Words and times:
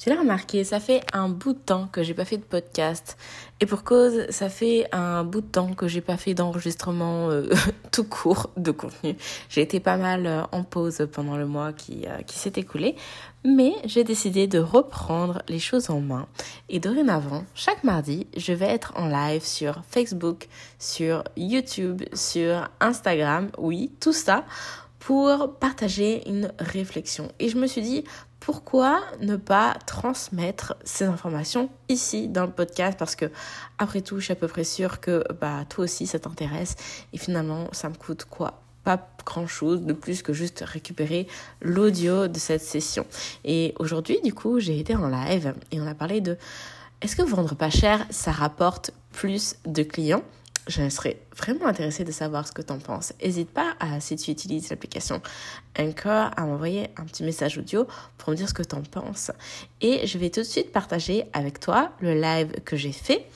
Tu 0.00 0.08
l'as 0.08 0.18
remarqué, 0.18 0.64
ça 0.64 0.80
fait 0.80 1.02
un 1.12 1.28
bout 1.28 1.52
de 1.52 1.58
temps 1.58 1.86
que 1.92 2.02
j'ai 2.02 2.14
pas 2.14 2.24
fait 2.24 2.38
de 2.38 2.42
podcast. 2.42 3.18
Et 3.60 3.66
pour 3.66 3.84
cause, 3.84 4.24
ça 4.30 4.48
fait 4.48 4.86
un 4.92 5.24
bout 5.24 5.42
de 5.42 5.46
temps 5.46 5.74
que 5.74 5.88
j'ai 5.88 6.00
pas 6.00 6.16
fait 6.16 6.32
d'enregistrement 6.32 7.28
euh, 7.28 7.50
tout 7.92 8.04
court 8.04 8.48
de 8.56 8.70
contenu. 8.70 9.14
J'ai 9.50 9.60
été 9.60 9.78
pas 9.78 9.98
mal 9.98 10.26
euh, 10.26 10.42
en 10.52 10.62
pause 10.62 11.06
pendant 11.12 11.36
le 11.36 11.44
mois 11.44 11.74
qui, 11.74 12.06
euh, 12.06 12.22
qui 12.22 12.38
s'est 12.38 12.54
écoulé. 12.56 12.96
Mais 13.44 13.74
j'ai 13.84 14.02
décidé 14.02 14.46
de 14.46 14.58
reprendre 14.58 15.42
les 15.48 15.58
choses 15.58 15.90
en 15.90 16.00
main. 16.00 16.26
Et 16.70 16.80
dorénavant, 16.80 17.44
chaque 17.54 17.84
mardi, 17.84 18.26
je 18.34 18.54
vais 18.54 18.68
être 18.70 18.94
en 18.96 19.06
live 19.06 19.44
sur 19.44 19.82
Facebook, 19.86 20.48
sur 20.78 21.24
YouTube, 21.36 22.04
sur 22.14 22.70
Instagram. 22.80 23.50
Oui, 23.58 23.92
tout 24.00 24.14
ça 24.14 24.46
pour 24.98 25.56
partager 25.58 26.28
une 26.28 26.52
réflexion. 26.58 27.32
Et 27.38 27.48
je 27.48 27.56
me 27.56 27.66
suis 27.66 27.82
dit, 27.82 28.04
pourquoi 28.40 29.02
ne 29.20 29.36
pas 29.36 29.76
transmettre 29.86 30.74
ces 30.82 31.04
informations 31.04 31.70
ici 31.88 32.26
dans 32.26 32.46
le 32.46 32.50
podcast? 32.50 32.98
Parce 32.98 33.14
que, 33.14 33.26
après 33.78 34.00
tout, 34.00 34.18
je 34.18 34.24
suis 34.24 34.32
à 34.32 34.36
peu 34.36 34.48
près 34.48 34.64
sûre 34.64 35.00
que 35.00 35.22
bah, 35.40 35.64
toi 35.68 35.84
aussi 35.84 36.06
ça 36.06 36.18
t'intéresse. 36.18 36.74
Et 37.12 37.18
finalement, 37.18 37.68
ça 37.72 37.90
me 37.90 37.94
coûte 37.94 38.24
quoi? 38.24 38.62
Pas 38.82 39.10
grand 39.26 39.46
chose 39.46 39.82
de 39.82 39.92
plus 39.92 40.22
que 40.22 40.32
juste 40.32 40.64
récupérer 40.66 41.28
l'audio 41.60 42.28
de 42.28 42.38
cette 42.38 42.62
session. 42.62 43.04
Et 43.44 43.74
aujourd'hui, 43.78 44.18
du 44.24 44.32
coup, 44.32 44.58
j'ai 44.58 44.80
été 44.80 44.96
en 44.96 45.08
live 45.08 45.54
et 45.70 45.80
on 45.80 45.86
a 45.86 45.94
parlé 45.94 46.22
de 46.22 46.38
est-ce 47.02 47.16
que 47.16 47.22
vendre 47.22 47.54
pas 47.54 47.70
cher, 47.70 48.06
ça 48.10 48.30
rapporte 48.30 48.90
plus 49.12 49.56
de 49.66 49.82
clients 49.82 50.22
je 50.66 50.88
serais 50.88 51.20
vraiment 51.36 51.66
intéressée 51.66 52.04
de 52.04 52.12
savoir 52.12 52.46
ce 52.46 52.52
que 52.52 52.62
tu 52.62 52.72
en 52.72 52.78
penses. 52.78 53.12
N'hésite 53.22 53.50
pas, 53.50 53.74
à, 53.80 54.00
si 54.00 54.16
tu 54.16 54.30
utilises 54.30 54.70
l'application 54.70 55.20
Anchor, 55.78 56.30
à 56.36 56.44
m'envoyer 56.44 56.88
un 56.96 57.04
petit 57.04 57.22
message 57.22 57.58
audio 57.58 57.86
pour 58.18 58.30
me 58.30 58.36
dire 58.36 58.48
ce 58.48 58.54
que 58.54 58.62
tu 58.62 58.74
en 58.74 58.82
penses. 58.82 59.30
Et 59.80 60.06
je 60.06 60.18
vais 60.18 60.30
tout 60.30 60.40
de 60.40 60.46
suite 60.46 60.72
partager 60.72 61.24
avec 61.32 61.60
toi 61.60 61.92
le 62.00 62.14
live 62.14 62.60
que 62.64 62.76
j'ai 62.76 62.92
fait 62.92 63.26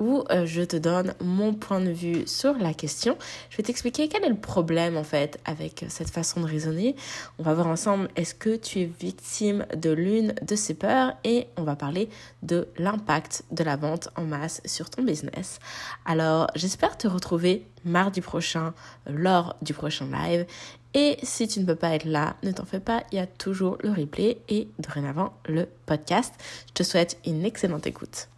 où 0.00 0.24
euh, 0.30 0.46
je 0.46 0.62
te 0.62 0.76
donne 0.76 1.14
mon 1.22 1.54
point 1.54 1.80
de 1.80 1.90
vue 1.90 2.26
sur 2.26 2.54
la 2.58 2.74
question. 2.74 3.16
Je 3.50 3.56
vais 3.56 3.62
t'expliquer 3.62 4.08
quel 4.08 4.24
est 4.24 4.28
le 4.28 4.36
problème 4.36 4.96
en 4.96 5.04
fait 5.04 5.38
avec 5.44 5.84
cette 5.88 6.10
façon 6.10 6.40
de 6.40 6.46
raisonner. 6.46 6.96
On 7.38 7.42
va 7.42 7.54
voir 7.54 7.66
ensemble 7.66 8.08
est-ce 8.16 8.34
que 8.34 8.56
tu 8.56 8.80
es 8.80 8.84
victime 8.84 9.66
de 9.76 9.90
l'une 9.90 10.34
de 10.42 10.56
ces 10.56 10.74
peurs 10.74 11.12
et 11.24 11.46
on 11.56 11.62
va 11.62 11.76
parler 11.76 12.08
de 12.42 12.68
l'impact 12.78 13.44
de 13.50 13.64
la 13.64 13.76
vente 13.76 14.08
en 14.16 14.24
masse 14.24 14.60
sur 14.64 14.90
ton 14.90 15.02
business. 15.02 15.58
Alors 16.04 16.48
j'espère 16.54 16.96
te 16.96 17.08
retrouver 17.08 17.66
mardi 17.84 18.20
prochain 18.20 18.74
lors 19.06 19.56
du 19.62 19.74
prochain 19.74 20.06
live. 20.06 20.46
Et 20.94 21.18
si 21.22 21.46
tu 21.46 21.60
ne 21.60 21.66
peux 21.66 21.74
pas 21.74 21.94
être 21.94 22.06
là, 22.06 22.36
ne 22.42 22.50
t'en 22.50 22.64
fais 22.64 22.80
pas, 22.80 23.02
il 23.12 23.16
y 23.16 23.20
a 23.20 23.26
toujours 23.26 23.76
le 23.82 23.90
replay 23.90 24.40
et 24.48 24.68
dorénavant 24.78 25.34
le 25.46 25.68
podcast. 25.86 26.34
Je 26.68 26.72
te 26.72 26.82
souhaite 26.82 27.18
une 27.26 27.44
excellente 27.44 27.86
écoute. 27.86 28.28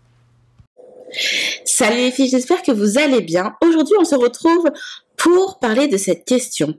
Salut 1.64 1.96
les 1.96 2.10
filles, 2.12 2.28
j'espère 2.28 2.62
que 2.62 2.72
vous 2.72 2.98
allez 2.98 3.20
bien. 3.20 3.54
Aujourd'hui, 3.62 3.94
on 3.98 4.04
se 4.04 4.14
retrouve 4.14 4.70
pour 5.16 5.58
parler 5.58 5.88
de 5.88 5.96
cette 5.96 6.24
question. 6.24 6.76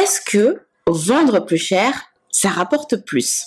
Est-ce 0.00 0.20
que 0.20 0.60
vendre 0.86 1.44
plus 1.44 1.58
cher, 1.58 1.92
ça 2.30 2.48
rapporte 2.48 3.04
plus? 3.04 3.46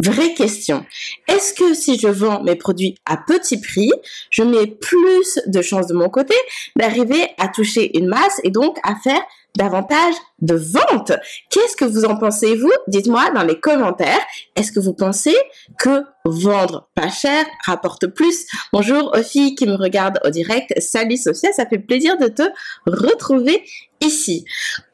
Vraie 0.00 0.34
question. 0.34 0.84
Est-ce 1.28 1.54
que 1.54 1.72
si 1.72 1.98
je 1.98 2.08
vends 2.08 2.42
mes 2.42 2.56
produits 2.56 2.96
à 3.06 3.16
petit 3.16 3.60
prix, 3.60 3.90
je 4.30 4.42
mets 4.42 4.66
plus 4.66 5.38
de 5.46 5.62
chances 5.62 5.86
de 5.86 5.94
mon 5.94 6.10
côté 6.10 6.34
d'arriver 6.76 7.28
à 7.38 7.48
toucher 7.48 7.96
une 7.96 8.08
masse 8.08 8.40
et 8.44 8.50
donc 8.50 8.76
à 8.82 8.94
faire 8.96 9.22
davantage 9.56 10.14
de 10.40 10.54
ventes. 10.54 11.12
Qu'est-ce 11.50 11.76
que 11.76 11.84
vous 11.84 12.04
en 12.04 12.16
pensez, 12.16 12.56
vous? 12.56 12.72
Dites-moi 12.86 13.30
dans 13.30 13.42
les 13.42 13.58
commentaires. 13.58 14.20
Est-ce 14.54 14.70
que 14.70 14.80
vous 14.80 14.94
pensez 14.94 15.36
que 15.78 16.04
vendre 16.24 16.88
pas 16.94 17.08
cher 17.08 17.44
rapporte 17.64 18.06
plus? 18.06 18.46
Bonjour 18.72 19.14
aux 19.16 19.22
filles 19.22 19.54
qui 19.54 19.66
me 19.66 19.74
regardent 19.74 20.20
au 20.24 20.30
direct. 20.30 20.72
Salut 20.80 21.16
Sophia, 21.16 21.52
ça 21.52 21.66
fait 21.66 21.78
plaisir 21.78 22.18
de 22.18 22.28
te 22.28 22.42
retrouver 22.86 23.64
ici. 24.00 24.44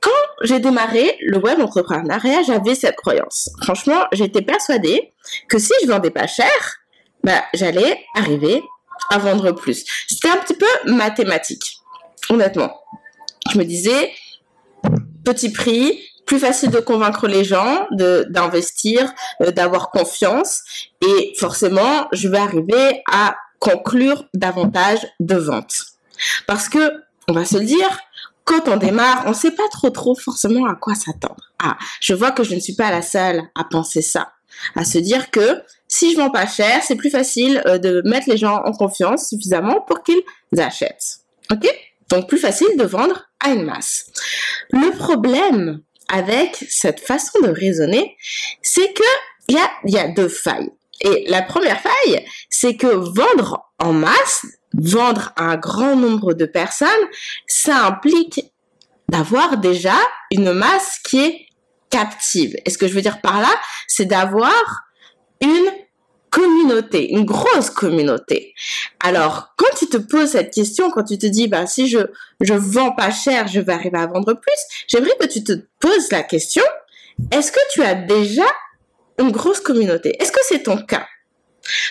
Quand 0.00 0.10
j'ai 0.42 0.60
démarré 0.60 1.16
le 1.20 1.38
web 1.38 1.60
entrepreneuriat, 1.60 2.42
j'avais 2.42 2.75
cette 2.75 2.97
croyance. 2.97 3.50
Franchement, 3.62 4.06
j'étais 4.12 4.42
persuadée 4.42 5.12
que 5.48 5.59
si 5.59 5.72
je 5.82 5.88
vendais 5.88 6.10
pas 6.10 6.26
cher, 6.26 6.48
bah, 7.25 7.42
j'allais 7.54 8.04
arriver 8.16 8.62
à 9.10 9.19
vendre 9.19 9.53
plus. 9.53 9.84
C'était 10.09 10.28
un 10.28 10.36
petit 10.36 10.54
peu 10.54 10.66
mathématique, 10.86 11.78
honnêtement. 12.31 12.72
Je 13.53 13.59
me 13.59 13.65
disais, 13.65 14.10
petit 15.25 15.50
prix, 15.50 15.99
plus 16.27 16.38
facile 16.38 16.71
de 16.71 16.81
convaincre 16.81 17.27
les 17.27 17.44
gens 17.44 17.87
d'investir, 17.91 19.12
euh, 19.43 19.50
d'avoir 19.50 19.91
confiance 19.91 20.62
et 21.00 21.34
forcément, 21.38 22.09
je 22.12 22.28
vais 22.28 22.38
arriver 22.38 23.03
à 23.10 23.37
conclure 23.59 24.25
davantage 24.34 25.06
de 25.21 25.37
ventes. 25.37 25.87
Parce 26.47 26.69
que 26.69 26.93
on 27.28 27.33
va 27.33 27.44
se 27.44 27.59
le 27.59 27.65
dire, 27.65 28.00
quand 28.44 28.69
on 28.69 28.77
démarre, 28.77 29.25
on 29.27 29.34
sait 29.34 29.53
pas 29.53 29.69
trop 29.71 29.91
trop 29.91 30.15
forcément 30.15 30.66
à 30.66 30.75
quoi 30.75 30.94
s'attendre. 30.94 31.50
Ah, 31.62 31.77
je 32.00 32.15
vois 32.15 32.33
que 32.33 32.43
je 32.43 32.54
ne 32.54 32.60
suis 32.60 32.75
pas 32.75 32.91
la 32.91 33.03
seule 33.03 33.43
à 33.54 33.65
penser 33.65 34.03
ça, 34.03 34.33
à 34.75 34.84
se 34.84 34.99
dire 34.99 35.31
que 35.31 35.62
si 35.87 36.12
je 36.12 36.16
vends 36.16 36.31
pas 36.31 36.47
cher, 36.47 36.83
c'est 36.83 36.97
plus 36.97 37.10
facile 37.10 37.62
euh, 37.66 37.78
de 37.78 38.03
mettre 38.04 38.28
les 38.28 38.37
gens 38.37 38.62
en 38.65 38.72
confiance 38.72 39.28
suffisamment 39.28 39.81
pour 39.83 40.03
qu'ils 40.03 40.22
achètent. 40.59 41.19
OK? 41.53 41.69
Donc 42.12 42.28
plus 42.28 42.38
facile 42.38 42.76
de 42.76 42.84
vendre 42.84 43.24
à 43.40 43.52
une 43.52 43.64
masse. 43.64 44.04
Le 44.70 44.94
problème 44.94 45.80
avec 46.08 46.62
cette 46.68 47.00
façon 47.00 47.40
de 47.42 47.48
raisonner, 47.48 48.18
c'est 48.60 48.92
que 48.92 49.02
il 49.48 49.56
y 49.56 49.58
a, 49.58 49.70
y 49.86 49.98
a 49.98 50.08
deux 50.08 50.28
failles. 50.28 50.70
Et 51.00 51.24
la 51.28 51.40
première 51.40 51.80
faille, 51.80 52.24
c'est 52.50 52.76
que 52.76 52.86
vendre 52.86 53.72
en 53.78 53.94
masse, 53.94 54.44
vendre 54.74 55.32
à 55.36 55.44
un 55.44 55.56
grand 55.56 55.96
nombre 55.96 56.34
de 56.34 56.44
personnes, 56.44 56.88
ça 57.46 57.86
implique 57.86 58.40
d'avoir 59.08 59.56
déjà 59.56 59.96
une 60.30 60.52
masse 60.52 60.98
qui 61.04 61.18
est 61.18 61.46
captive. 61.88 62.54
Et 62.66 62.70
ce 62.70 62.76
que 62.76 62.88
je 62.88 62.92
veux 62.92 63.00
dire 63.00 63.22
par 63.22 63.40
là, 63.40 63.50
c'est 63.88 64.04
d'avoir 64.04 64.84
une 65.40 65.70
communauté, 66.32 67.12
une 67.12 67.26
grosse 67.26 67.69
communauté. 67.69 68.54
Alors, 69.00 69.53
quand 69.56 69.76
tu 69.78 69.87
te 69.87 69.98
poses 69.98 70.31
cette 70.31 70.53
question, 70.53 70.91
quand 70.91 71.04
tu 71.04 71.19
te 71.19 71.26
dis, 71.26 71.47
bah, 71.47 71.66
si 71.66 71.88
je, 71.88 71.98
je 72.41 72.54
vends 72.54 72.93
pas 72.93 73.10
cher, 73.10 73.47
je 73.48 73.60
vais 73.60 73.72
arriver 73.75 73.98
à 73.98 74.06
vendre 74.06 74.32
plus, 74.32 74.87
j'aimerais 74.88 75.15
que 75.21 75.26
tu 75.26 75.44
te 75.44 75.53
poses 75.78 76.10
la 76.10 76.22
question, 76.22 76.65
est-ce 77.31 77.53
que 77.53 77.60
tu 77.71 77.82
as 77.82 77.94
déjà 77.94 78.47
une 79.19 79.31
grosse 79.31 79.60
communauté? 79.60 80.16
Est-ce 80.21 80.32
que 80.32 80.41
c'est 80.42 80.62
ton 80.62 80.78
cas? 80.78 81.06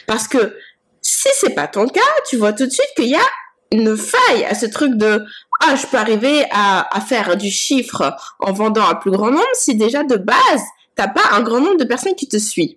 Parce 0.08 0.28
que 0.28 0.58
si 1.04 1.30
c'est 1.34 1.54
pas 1.54 1.68
ton 1.68 1.88
cas, 1.88 2.02
tu 2.28 2.38
vois 2.38 2.54
tout 2.54 2.66
de 2.66 2.72
suite 2.72 2.92
qu'il 2.96 3.10
y 3.10 3.16
a 3.16 3.30
une 3.72 3.96
faille 3.96 4.44
à 4.46 4.56
ce 4.56 4.66
truc 4.66 4.96
de 4.96 5.24
ah 5.62 5.76
je 5.76 5.86
peux 5.86 5.98
arriver 5.98 6.46
à, 6.52 6.96
à 6.96 7.00
faire 7.00 7.38
du 7.38 7.50
chiffre 7.50 8.18
en 8.40 8.52
vendant 8.52 8.86
à 8.86 8.96
plus 8.96 9.12
grand 9.12 9.32
nombre 9.32 9.46
si 9.54 9.76
déjà 9.76 10.04
de 10.04 10.18
base 10.18 10.64
t'as 10.96 11.08
pas 11.08 11.22
un 11.32 11.42
grand 11.42 11.62
nombre 11.62 11.78
de 11.78 11.86
personnes 11.86 12.16
qui 12.16 12.28
te 12.28 12.38
suivent. 12.38 12.76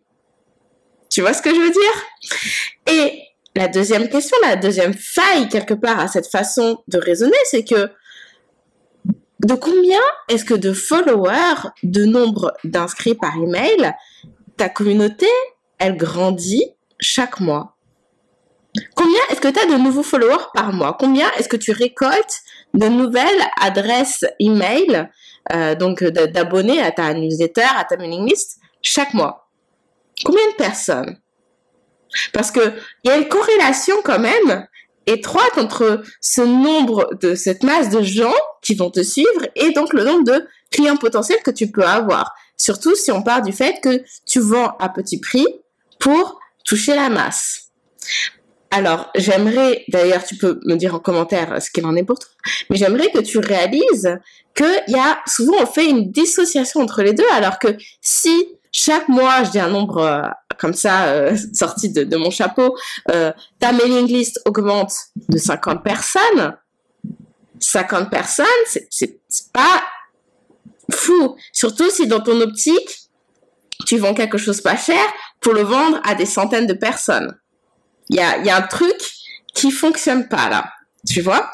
Tu 1.11 1.21
vois 1.21 1.33
ce 1.33 1.43
que 1.43 1.55
je 1.55 1.61
veux 1.61 1.71
dire? 1.71 2.93
Et 2.93 3.23
la 3.57 3.69
deuxième 3.69 4.09
question, 4.09 4.37
la 4.43 4.57
deuxième 4.57 4.95
faille 4.95 5.49
quelque 5.49 5.75
part 5.75 6.01
à 6.01 6.09
cette 6.09 6.27
façon 6.27 6.83
de 6.89 6.99
raisonner, 6.99 7.37
c'est 7.45 7.65
que 7.65 7.91
de 9.41 9.55
combien 9.55 10.01
est-ce 10.29 10.45
que 10.45 10.55
de 10.55 10.73
followers, 10.73 11.69
de 11.83 12.05
nombre 12.05 12.55
d'inscrits 12.65 13.15
par 13.15 13.37
email, 13.37 13.93
ta 14.57 14.69
communauté, 14.69 15.29
elle 15.79 15.97
grandit 15.97 16.65
chaque 16.99 17.41
mois? 17.41 17.77
Combien 18.97 19.21
est-ce 19.31 19.41
que 19.41 19.49
tu 19.49 19.61
as 19.61 19.67
de 19.67 19.81
nouveaux 19.81 20.03
followers 20.03 20.47
par 20.53 20.73
mois? 20.73 20.97
Combien 20.99 21.31
est-ce 21.39 21.49
que 21.49 21.57
tu 21.57 21.71
récoltes 21.71 22.41
de 22.73 22.89
nouvelles 22.89 23.45
adresses 23.61 24.25
email, 24.41 25.09
euh, 25.53 25.77
donc 25.77 26.03
d'abonnés 26.03 26.81
à 26.81 26.91
ta 26.91 27.15
newsletter, 27.15 27.67
à 27.77 27.85
ta 27.85 27.97
mailing 27.97 28.29
list 28.29 28.59
chaque 28.83 29.15
mois? 29.15 29.44
Combien 30.25 30.47
de 30.51 30.57
personnes? 30.57 31.19
Parce 32.33 32.51
que 32.51 32.61
il 33.03 33.09
y 33.09 33.11
a 33.11 33.17
une 33.17 33.29
corrélation 33.29 33.97
quand 34.05 34.21
même 34.21 34.67
étroite 35.07 35.59
entre 35.59 36.03
ce 36.21 36.43
nombre 36.43 37.11
de 37.21 37.35
cette 37.35 37.63
masse 37.63 37.91
de 37.91 38.03
gens 38.03 38.35
qui 38.63 38.75
vont 38.75 38.91
te 38.91 39.03
suivre 39.03 39.47
et 39.57 39.73
donc 39.73 39.93
le 39.93 40.05
nombre 40.05 40.25
de 40.25 40.47
clients 40.71 40.97
potentiels 40.97 41.43
que 41.43 41.51
tu 41.51 41.71
peux 41.71 41.85
avoir. 41.85 42.35
Surtout 42.57 42.95
si 42.95 43.11
on 43.13 43.23
part 43.23 43.43
du 43.43 43.53
fait 43.53 43.81
que 43.83 44.03
tu 44.27 44.41
vends 44.41 44.77
à 44.79 44.89
petit 44.89 45.21
prix 45.21 45.47
pour 45.99 46.39
toucher 46.65 46.95
la 46.95 47.11
masse. 47.11 47.71
Alors, 48.71 49.11
j'aimerais, 49.15 49.85
d'ailleurs, 49.89 50.25
tu 50.25 50.37
peux 50.37 50.59
me 50.65 50.75
dire 50.75 50.97
en 50.97 50.99
commentaire 50.99 51.63
ce 51.63 51.71
qu'il 51.71 51.87
en 51.87 51.95
est 51.95 52.03
pour 52.03 52.19
toi, 52.19 52.31
mais 52.69 52.77
j'aimerais 52.77 53.11
que 53.13 53.21
tu 53.21 53.39
réalises 53.39 54.19
qu'il 54.55 54.83
y 54.89 54.99
a, 54.99 55.21
souvent 55.27 55.55
on 55.61 55.67
fait 55.67 55.89
une 55.89 56.11
dissociation 56.11 56.81
entre 56.81 57.03
les 57.03 57.13
deux, 57.13 57.29
alors 57.33 57.61
que 57.61 57.77
si 58.01 58.54
chaque 58.75 59.09
mois, 59.09 59.45
je 59.45 59.51
dis 59.53 59.61
un 59.61 59.69
nombre 59.69 59.99
euh, 59.99 60.23
comme 60.59 60.75
ça 60.75 61.05
euh, 61.05 61.37
sorti 61.55 61.91
de, 61.93 62.03
de, 62.03 62.17
mon 62.17 62.31
chapeau, 62.31 62.77
euh, 63.11 63.33
ta 63.61 63.73
mailing 63.73 64.09
list 64.09 64.41
augmente 64.45 64.93
de 65.29 65.39
50 65.39 65.83
personnes. 65.83 66.57
50 67.61 68.11
personnes, 68.11 68.45
c'est 68.91 69.21
pas 69.53 69.85
fou. 70.91 71.37
Surtout 71.53 71.89
si 71.89 72.09
dans 72.09 72.21
ton 72.21 72.39
optique, 72.41 73.09
tu 73.87 73.97
vends 73.97 74.13
quelque 74.13 74.39
chose 74.39 74.61
pas 74.61 74.77
cher 74.77 75.03
pour 75.41 75.55
le 75.55 75.63
vendre 75.63 76.01
à 76.05 76.15
des 76.15 76.27
centaines 76.27 76.67
de 76.67 76.75
personnes. 76.75 77.39
Il 78.11 78.17
y 78.17 78.21
a, 78.21 78.39
y 78.39 78.51
a 78.51 78.57
un 78.57 78.63
truc 78.63 78.97
qui 79.55 79.71
fonctionne 79.71 80.29
pas 80.29 80.49
là, 80.49 80.73
tu 81.09 81.23
vois? 81.23 81.51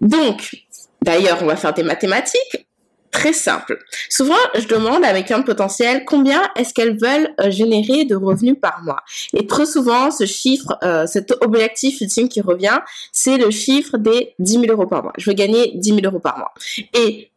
Donc, 0.00 0.56
d'ailleurs, 1.02 1.42
on 1.42 1.46
va 1.46 1.56
faire 1.56 1.74
des 1.74 1.82
mathématiques 1.82 2.66
très 3.12 3.32
simple. 3.32 3.78
Souvent, 4.08 4.38
je 4.58 4.66
demande 4.66 5.04
à 5.04 5.12
mes 5.12 5.22
clients 5.22 5.42
potentiels 5.42 6.04
combien 6.04 6.42
est-ce 6.56 6.74
qu'elles 6.74 6.98
veulent 6.98 7.32
euh, 7.40 7.50
générer 7.50 8.04
de 8.04 8.16
revenus 8.16 8.56
par 8.60 8.82
mois. 8.82 9.00
Et 9.34 9.46
trop 9.46 9.66
souvent, 9.66 10.10
ce 10.10 10.24
chiffre, 10.24 10.76
euh, 10.82 11.06
cet 11.06 11.32
objectif 11.42 12.00
ultime 12.00 12.28
qui 12.28 12.40
revient, 12.40 12.78
c'est 13.12 13.36
le 13.36 13.50
chiffre 13.50 13.98
des 13.98 14.34
10 14.40 14.52
000 14.52 14.64
euros 14.68 14.86
par 14.86 15.02
mois. 15.04 15.12
Je 15.18 15.30
veux 15.30 15.36
gagner 15.36 15.72
10 15.74 15.88
000 15.90 16.00
euros 16.04 16.18
par 16.18 16.38
mois. 16.38 16.52
Et 16.94 17.30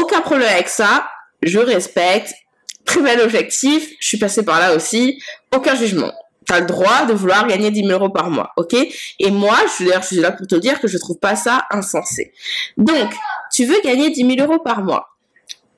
aucun 0.00 0.20
problème 0.20 0.48
avec 0.48 0.68
ça. 0.68 1.06
Je 1.42 1.58
respecte. 1.58 2.32
Très 2.84 3.02
bel 3.02 3.20
objectif. 3.20 3.90
Je 4.00 4.06
suis 4.06 4.18
passée 4.18 4.44
par 4.44 4.60
là 4.60 4.74
aussi. 4.74 5.20
Aucun 5.54 5.74
jugement. 5.74 6.12
Tu 6.46 6.54
as 6.54 6.60
le 6.60 6.66
droit 6.66 7.04
de 7.06 7.12
vouloir 7.12 7.46
gagner 7.46 7.70
10 7.70 7.84
000 7.86 7.90
euros 7.90 8.10
par 8.10 8.30
mois, 8.30 8.52
ok? 8.56 8.74
Et 9.18 9.30
moi, 9.30 9.56
je 9.66 9.72
suis, 9.72 9.90
je 9.92 10.06
suis 10.06 10.16
là 10.16 10.32
pour 10.32 10.46
te 10.46 10.54
dire 10.54 10.80
que 10.80 10.88
je 10.88 10.98
trouve 10.98 11.18
pas 11.18 11.36
ça 11.36 11.66
insensé. 11.70 12.32
Donc, 12.76 13.12
tu 13.52 13.64
veux 13.64 13.80
gagner 13.82 14.10
10 14.10 14.36
000 14.36 14.48
euros 14.48 14.60
par 14.60 14.82
mois, 14.82 15.16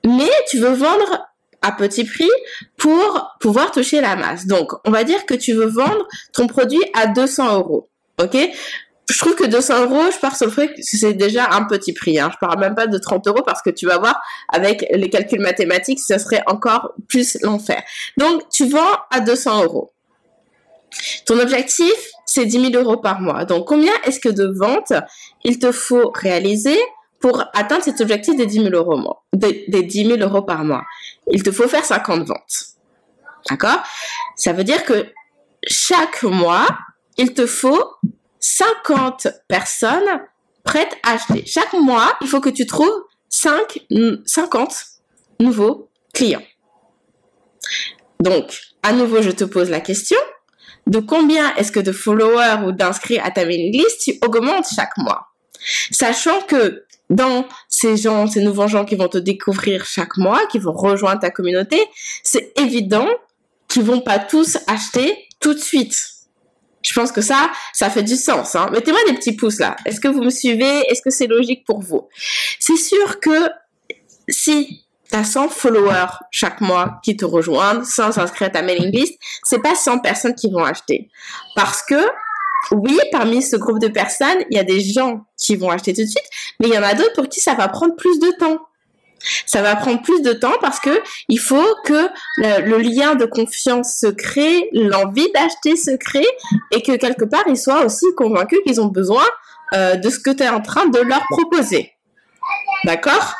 mais 0.05 0.29
tu 0.49 0.59
veux 0.59 0.73
vendre 0.73 1.27
à 1.61 1.71
petit 1.71 2.03
prix 2.03 2.29
pour 2.77 3.35
pouvoir 3.39 3.71
toucher 3.71 4.01
la 4.01 4.15
masse. 4.15 4.45
Donc, 4.45 4.73
on 4.85 4.91
va 4.91 5.03
dire 5.03 5.25
que 5.25 5.33
tu 5.33 5.53
veux 5.53 5.67
vendre 5.67 6.07
ton 6.33 6.47
produit 6.47 6.83
à 6.93 7.07
200 7.07 7.57
euros, 7.57 7.89
ok? 8.21 8.37
Je 9.09 9.19
trouve 9.19 9.35
que 9.35 9.45
200 9.45 9.83
euros, 9.83 10.11
je 10.11 10.17
pars 10.19 10.35
sur 10.35 10.45
le 10.45 10.51
fait 10.51 10.67
que 10.69 10.81
c'est 10.81 11.13
déjà 11.13 11.49
un 11.51 11.65
petit 11.65 11.93
prix. 11.93 12.19
Hein. 12.19 12.29
Je 12.33 12.37
parle 12.39 12.59
même 12.59 12.73
pas 12.73 12.87
de 12.87 12.97
30 12.97 13.27
euros 13.27 13.41
parce 13.45 13.61
que 13.61 13.69
tu 13.69 13.85
vas 13.85 13.97
voir, 13.97 14.21
avec 14.47 14.85
les 14.91 15.09
calculs 15.09 15.41
mathématiques, 15.41 15.99
ça 15.99 16.19
serait 16.19 16.41
encore 16.47 16.93
plus 17.09 17.37
l'enfer. 17.41 17.81
Donc, 18.17 18.47
tu 18.49 18.67
vends 18.67 18.97
à 19.11 19.19
200 19.19 19.65
euros. 19.65 19.91
Ton 21.25 21.39
objectif, 21.39 21.93
c'est 22.25 22.45
10 22.45 22.71
000 22.71 22.83
euros 22.83 22.97
par 22.97 23.19
mois. 23.19 23.45
Donc, 23.45 23.67
combien 23.67 23.93
est-ce 24.05 24.19
que 24.19 24.29
de 24.29 24.45
ventes 24.45 24.93
il 25.43 25.59
te 25.59 25.71
faut 25.71 26.11
réaliser 26.15 26.79
pour 27.23 27.41
atteindre 27.53 27.85
cet 27.85 28.01
objectif 28.01 28.35
des 28.35 28.45
10 28.45 28.65
000 28.65 28.75
euros, 28.75 29.21
des, 29.31 29.65
10 29.69 30.07
000 30.07 30.19
euros 30.19 30.41
par 30.41 30.65
mois? 30.65 30.83
Il 31.31 31.41
te 31.41 31.53
faut 31.53 31.69
faire 31.69 31.85
50 31.85 32.27
ventes. 32.27 32.65
D'accord? 33.49 33.81
Ça 34.35 34.51
veut 34.51 34.65
dire 34.65 34.83
que 34.83 35.07
chaque 35.65 36.23
mois, 36.23 36.67
il 37.17 37.33
te 37.33 37.45
faut 37.45 37.91
50 38.41 39.29
personnes 39.47 40.19
prêtes 40.65 40.97
à 41.03 41.13
acheter. 41.13 41.45
Chaque 41.45 41.71
mois, 41.71 42.13
il 42.19 42.27
faut 42.27 42.41
que 42.41 42.49
tu 42.49 42.67
trouves 42.67 43.05
5, 43.29 43.87
50 44.25 44.85
nouveaux 45.39 45.89
clients. 46.13 46.43
Donc, 48.19 48.59
à 48.83 48.91
nouveau, 48.91 49.21
je 49.21 49.31
te 49.31 49.45
pose 49.45 49.69
la 49.69 49.79
question 49.79 50.19
de 50.87 50.99
combien 50.99 51.55
est-ce 51.55 51.71
que 51.71 51.79
de 51.79 51.93
followers 51.93 52.65
ou 52.65 52.73
d'inscrits 52.73 53.19
à 53.19 53.31
ta 53.31 53.45
mailing 53.45 53.71
list 53.71 54.01
tu 54.01 54.19
augmentes 54.25 54.65
chaque 54.75 54.97
mois? 54.97 55.29
Sachant 55.89 56.41
que 56.41 56.83
dans 57.09 57.45
ces 57.69 57.97
gens, 57.97 58.27
ces 58.27 58.41
nouveaux 58.41 58.67
gens 58.67 58.85
qui 58.85 58.95
vont 58.95 59.07
te 59.07 59.17
découvrir 59.17 59.85
chaque 59.85 60.17
mois, 60.17 60.39
qui 60.47 60.59
vont 60.59 60.73
rejoindre 60.73 61.19
ta 61.19 61.29
communauté, 61.29 61.77
c'est 62.23 62.53
évident 62.59 63.07
qu'ils 63.67 63.83
vont 63.83 64.01
pas 64.01 64.19
tous 64.19 64.57
acheter 64.67 65.27
tout 65.39 65.53
de 65.53 65.59
suite. 65.59 65.95
Je 66.81 66.93
pense 66.93 67.11
que 67.11 67.21
ça, 67.21 67.51
ça 67.71 67.89
fait 67.89 68.03
du 68.03 68.15
sens. 68.15 68.55
Hein. 68.55 68.69
Mettez-moi 68.71 68.99
des 69.07 69.13
petits 69.13 69.35
pouces 69.35 69.59
là. 69.59 69.75
Est-ce 69.85 70.01
que 70.01 70.07
vous 70.07 70.21
me 70.21 70.29
suivez? 70.29 70.79
Est-ce 70.89 71.01
que 71.01 71.11
c'est 71.11 71.27
logique 71.27 71.65
pour 71.65 71.81
vous? 71.81 72.09
C'est 72.59 72.77
sûr 72.77 73.19
que 73.19 73.49
si 74.27 74.83
T'as 75.13 75.23
100 75.23 75.49
followers 75.49 76.07
chaque 76.31 76.59
mois 76.59 76.99
qui 77.03 77.15
te 77.15 77.23
rejoignent 77.23 77.83
sans 77.83 78.13
s'inscrire 78.13 78.47
à 78.47 78.49
ta 78.49 78.63
mailing 78.63 78.89
list. 78.89 79.19
C'est 79.43 79.61
pas 79.61 79.75
100 79.75 79.99
personnes 79.99 80.33
qui 80.33 80.49
vont 80.49 80.63
acheter. 80.63 81.07
Parce 81.55 81.83
que, 81.83 82.03
oui, 82.71 82.99
parmi 83.11 83.41
ce 83.41 83.55
groupe 83.55 83.79
de 83.79 83.87
personnes, 83.87 84.43
il 84.49 84.57
y 84.57 84.59
a 84.59 84.63
des 84.63 84.79
gens 84.79 85.25
qui 85.37 85.55
vont 85.55 85.69
acheter 85.69 85.93
tout 85.93 86.01
de 86.01 86.07
suite, 86.07 86.29
mais 86.59 86.67
il 86.67 86.73
y 86.73 86.77
en 86.77 86.83
a 86.83 86.93
d'autres 86.93 87.13
pour 87.13 87.27
qui 87.27 87.39
ça 87.39 87.53
va 87.53 87.67
prendre 87.67 87.95
plus 87.95 88.19
de 88.19 88.31
temps. 88.39 88.59
Ça 89.45 89.61
va 89.61 89.75
prendre 89.77 90.01
plus 90.01 90.21
de 90.21 90.33
temps 90.33 90.53
parce 90.61 90.81
que 90.81 91.01
il 91.29 91.39
faut 91.39 91.75
que 91.85 92.09
le, 92.37 92.77
lien 92.77 93.15
de 93.15 93.25
confiance 93.25 93.97
se 93.99 94.07
crée, 94.07 94.69
l'envie 94.73 95.31
d'acheter 95.33 95.77
se 95.77 95.95
crée 95.95 96.27
et 96.71 96.81
que 96.81 96.97
quelque 96.97 97.23
part 97.23 97.43
ils 97.47 97.57
soient 97.57 97.85
aussi 97.85 98.05
convaincus 98.17 98.59
qu'ils 98.65 98.81
ont 98.81 98.87
besoin 98.87 99.23
euh, 99.73 99.95
de 99.95 100.09
ce 100.09 100.19
que 100.19 100.29
tu 100.29 100.43
es 100.43 100.49
en 100.49 100.61
train 100.61 100.87
de 100.87 100.99
leur 100.99 101.23
proposer. 101.29 101.93
D'accord? 102.83 103.35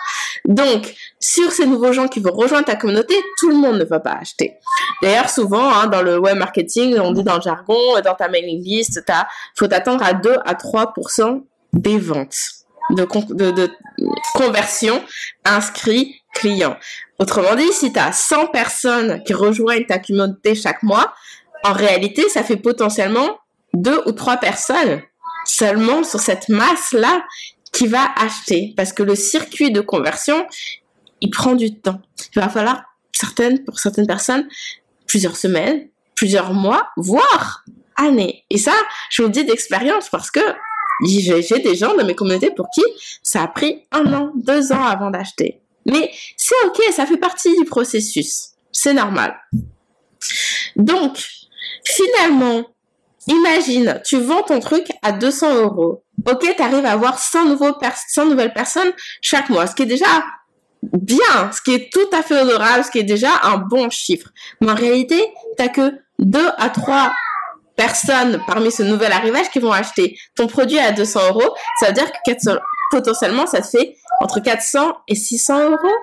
Donc, 0.46 0.94
sur 1.24 1.54
ces 1.54 1.66
nouveaux 1.66 1.94
gens 1.94 2.10
qui 2.10 2.20
vont 2.20 2.34
rejoindre 2.34 2.66
ta 2.66 2.76
communauté, 2.76 3.16
tout 3.40 3.48
le 3.48 3.56
monde 3.56 3.78
ne 3.78 3.86
va 3.86 4.02
pas 4.02 4.12
acheter. 4.12 4.56
D'ailleurs, 5.02 5.30
souvent, 5.30 5.74
hein, 5.74 5.88
dans 5.88 6.02
le 6.02 6.20
web 6.20 6.38
marketing, 6.38 7.00
on 7.00 7.14
dit 7.14 7.24
dans 7.24 7.36
le 7.36 7.42
jargon, 7.42 7.80
dans 8.04 8.14
ta 8.14 8.28
mailing 8.28 8.62
list, 8.62 9.02
il 9.08 9.26
faut 9.58 9.68
t'attendre 9.68 10.04
à 10.04 10.14
2 10.14 10.36
à 10.46 10.54
3% 10.54 11.44
des 11.72 11.98
ventes, 11.98 12.36
de, 12.90 13.08
conversion 14.36 15.02
inscrits 15.46 16.22
clients. 16.34 16.76
Autrement 17.20 17.56
dit, 17.56 17.72
si 17.72 17.94
tu 17.94 18.00
as 18.00 18.12
100 18.12 18.48
personnes 18.48 19.24
qui 19.24 19.34
rejoignent 19.34 19.86
ta 19.86 20.00
communauté 20.00 20.56
chaque 20.56 20.84
mois, 20.84 21.14
en 21.64 21.72
réalité, 21.72 22.28
ça 22.28 22.44
fait 22.44 22.58
potentiellement 22.58 23.40
2 23.76 24.02
ou 24.08 24.12
3 24.12 24.38
personnes 24.38 25.02
seulement 25.46 26.04
sur 26.04 26.20
cette 26.20 26.50
masse-là 26.50 27.24
qui 27.72 27.88
va 27.88 28.10
acheter 28.18 28.74
parce 28.76 28.92
que 28.92 29.04
le 29.04 29.16
circuit 29.16 29.72
de 29.72 29.80
conversion, 29.80 30.46
il 31.24 31.30
prend 31.30 31.56
du 31.56 31.80
temps. 31.80 32.02
Il 32.36 32.42
va 32.42 32.50
falloir 32.50 32.84
certaines, 33.14 33.64
pour 33.64 33.80
certaines 33.80 34.08
personnes, 34.08 34.48
plusieurs 35.08 35.38
semaines, 35.38 35.88
plusieurs 36.16 36.54
mois, 36.54 36.90
voire 36.98 37.64
années. 37.96 38.44
Et 38.50 38.58
ça, 38.58 38.74
je 39.10 39.22
vous 39.22 39.30
le 39.30 39.34
dis 39.34 39.46
d'expérience 39.46 40.10
parce 40.10 40.30
que 40.30 40.42
j'ai 41.06 41.60
des 41.60 41.76
gens 41.76 41.96
dans 41.96 42.06
mes 42.06 42.14
communautés 42.14 42.52
pour 42.52 42.68
qui 42.74 42.84
ça 43.24 43.44
a 43.44 43.48
pris 43.48 43.86
un 43.92 44.14
an, 44.14 44.32
deux 44.36 44.74
ans 44.74 44.84
avant 44.84 45.12
d'acheter. 45.12 45.62
Mais 45.86 46.12
c'est 46.36 46.56
ok, 46.66 46.82
ça 46.92 47.06
fait 47.06 47.18
partie 47.18 47.58
du 47.58 47.66
processus. 47.66 48.50
C'est 48.74 48.94
normal. 48.94 49.36
Donc, 50.76 51.18
finalement, 51.86 52.66
imagine, 53.28 54.02
tu 54.06 54.20
vends 54.20 54.44
ton 54.44 54.60
truc 54.60 54.88
à 55.02 55.14
200 55.14 55.56
euros 55.56 56.04
ok, 56.30 56.56
tu 56.56 56.62
arrives 56.62 56.86
à 56.86 56.92
avoir 56.92 57.20
100, 57.20 57.46
nouveaux 57.46 57.78
100 58.10 58.26
nouvelles 58.26 58.54
personnes 58.54 58.92
chaque 59.22 59.50
mois, 59.50 59.68
ce 59.68 59.76
qui 59.76 59.84
est 59.84 59.88
déjà 59.88 60.26
bien, 60.92 61.52
ce 61.52 61.62
qui 61.62 61.74
est 61.74 61.92
tout 61.92 62.10
à 62.12 62.22
fait 62.24 62.40
honorable, 62.40 62.84
ce 62.84 62.92
qui 62.92 63.00
est 63.00 63.04
déjà 63.04 63.30
un 63.44 63.58
bon 63.58 63.90
chiffre. 63.90 64.30
Mais 64.62 64.72
en 64.72 64.76
réalité, 64.76 65.34
tu 65.58 65.72
que 65.72 65.94
2 66.20 66.40
à 66.58 66.70
3 66.70 67.12
personnes 67.76 68.42
parmi 68.46 68.72
ce 68.72 68.84
nouvel 68.84 69.12
arrivage 69.12 69.50
qui 69.50 69.60
vont 69.60 69.72
acheter 69.72 70.18
ton 70.36 70.48
produit 70.48 70.80
à 70.80 70.92
200 70.92 71.20
euros. 71.30 71.56
Ça 71.80 71.88
veut 71.88 71.94
dire 71.94 72.12
que 72.12 72.32
potentiellement, 72.92 73.48
ça 73.48 73.64
fait 73.64 73.98
entre 74.22 74.40
400 74.40 74.96
et 75.08 75.16
600 75.16 75.72
euros. 75.72 75.96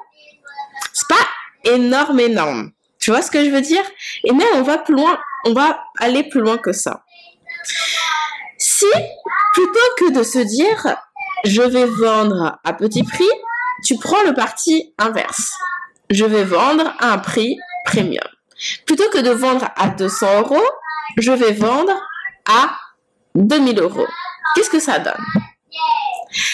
C'est 0.92 1.08
pas 1.08 1.70
énorme, 1.70 2.20
énorme. 2.20 2.72
Tu 2.98 3.10
vois 3.10 3.22
ce 3.22 3.30
que 3.30 3.44
je 3.44 3.50
veux 3.50 3.60
dire? 3.60 3.84
Et 4.24 4.32
même, 4.32 4.48
on 4.54 4.62
va 4.62 4.78
plus 4.78 4.94
loin, 4.94 5.18
on 5.46 5.52
va 5.52 5.84
aller 5.98 6.24
plus 6.24 6.40
loin 6.40 6.58
que 6.58 6.72
ça. 6.72 7.04
Si, 8.58 8.86
plutôt 9.54 9.94
que 9.98 10.12
de 10.12 10.22
se 10.22 10.38
dire, 10.38 10.96
je 11.44 11.62
vais 11.62 11.86
vendre 11.86 12.58
à 12.64 12.72
petit 12.72 13.04
prix, 13.04 13.28
tu 13.84 13.98
prends 13.98 14.22
le 14.24 14.34
parti 14.34 14.94
inverse. 14.98 15.52
Je 16.10 16.24
vais 16.24 16.44
vendre 16.44 16.94
à 16.98 17.12
un 17.12 17.18
prix 17.18 17.56
premium. 17.84 18.26
Plutôt 18.86 19.08
que 19.10 19.18
de 19.18 19.30
vendre 19.30 19.70
à 19.76 19.88
200 19.88 20.40
euros, 20.40 20.68
je 21.16 21.32
vais 21.32 21.52
vendre 21.52 21.92
à 22.48 22.76
2000 23.34 23.80
euros. 23.80 24.06
Qu'est-ce 24.54 24.70
que 24.70 24.80
ça 24.80 24.98
donne? 24.98 25.24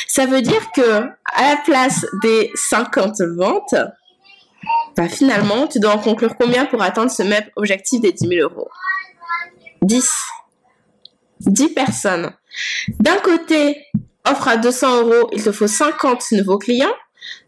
Ça 0.09 0.27
veut 0.27 0.43
dire 0.43 0.71
que 0.75 1.03
à 1.33 1.51
la 1.51 1.57
place 1.65 2.07
des 2.23 2.51
50 2.55 3.21
ventes, 3.37 3.75
bah 4.97 5.09
finalement, 5.09 5.67
tu 5.67 5.79
dois 5.79 5.93
en 5.93 5.99
conclure 5.99 6.37
combien 6.39 6.65
pour 6.65 6.83
atteindre 6.83 7.11
ce 7.11 7.23
même 7.23 7.45
objectif 7.57 8.01
des 8.01 8.13
10 8.13 8.29
000 8.29 8.51
euros? 8.51 8.71
10. 9.83 10.11
10 11.41 11.69
personnes. 11.75 12.33
D'un 13.01 13.17
côté, 13.19 13.85
offre 14.27 14.49
à 14.49 14.57
200 14.57 15.03
euros, 15.03 15.29
il 15.33 15.43
te 15.43 15.53
faut 15.53 15.67
50 15.67 16.33
nouveaux 16.33 16.59
clients. 16.59 16.95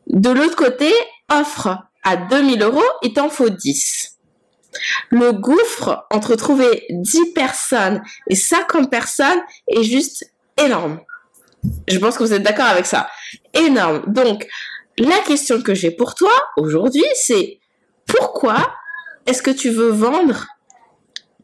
De 0.08 0.30
l'autre 0.30 0.56
côté, 0.56 0.92
offre 1.30 1.78
à 2.02 2.16
2000 2.16 2.62
euros, 2.62 2.82
il 3.02 3.12
t'en 3.12 3.28
faut 3.28 3.50
10. 3.50 4.18
Le 5.10 5.32
gouffre 5.32 6.06
entre 6.10 6.34
trouver 6.34 6.86
10 6.90 7.32
personnes 7.34 8.02
et 8.28 8.34
50 8.34 8.90
personnes 8.90 9.40
est 9.68 9.82
juste 9.82 10.24
énorme. 10.56 11.00
Je 11.88 11.98
pense 11.98 12.16
que 12.16 12.22
vous 12.22 12.32
êtes 12.32 12.42
d'accord 12.42 12.66
avec 12.66 12.86
ça. 12.86 13.08
Énorme. 13.54 14.02
Donc, 14.06 14.46
la 14.98 15.18
question 15.20 15.60
que 15.62 15.74
j'ai 15.74 15.90
pour 15.90 16.14
toi 16.14 16.32
aujourd'hui, 16.56 17.04
c'est 17.14 17.58
pourquoi 18.06 18.74
est-ce 19.26 19.42
que 19.42 19.50
tu 19.50 19.70
veux 19.70 19.90
vendre 19.90 20.46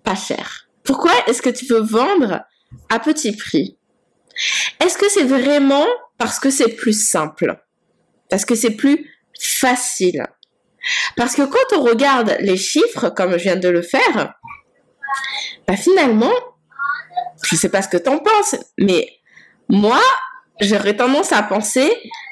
pas 0.02 0.14
cher? 0.14 0.68
Pourquoi 0.84 1.12
est-ce 1.26 1.42
que 1.42 1.50
tu 1.50 1.66
veux 1.66 1.80
vendre 1.80 2.40
à 2.88 2.98
petit 2.98 3.36
prix? 3.36 3.78
Est-ce 4.80 4.98
que 4.98 5.08
c'est 5.08 5.24
vraiment 5.24 5.86
parce 6.18 6.38
que 6.38 6.50
c'est 6.50 6.74
plus 6.74 7.08
simple? 7.08 7.63
Parce 8.30 8.44
que 8.44 8.54
c'est 8.54 8.70
plus 8.70 9.10
facile 9.38 10.26
Parce 11.16 11.34
que 11.34 11.42
quand 11.42 11.78
on 11.78 11.82
regarde 11.82 12.36
les 12.40 12.56
chiffres, 12.56 13.10
comme 13.10 13.32
je 13.32 13.44
viens 13.44 13.56
de 13.56 13.68
le 13.68 13.82
faire, 13.82 14.34
bah 15.66 15.76
finalement, 15.76 16.32
je 17.42 17.56
sais 17.56 17.68
pas 17.68 17.82
ce 17.82 17.88
que 17.88 17.96
tu 17.96 18.08
en 18.08 18.18
penses, 18.18 18.56
mais 18.78 19.08
moi, 19.68 20.00
j'aurais 20.60 20.96
tendance 20.96 21.32
à 21.32 21.42
penser 21.42 21.90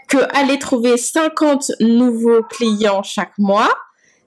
que 0.09 0.19
aller 0.37 0.59
trouver 0.59 0.97
50 0.97 1.73
nouveaux 1.81 2.43
clients 2.43 3.03
chaque 3.03 3.37
mois, 3.39 3.75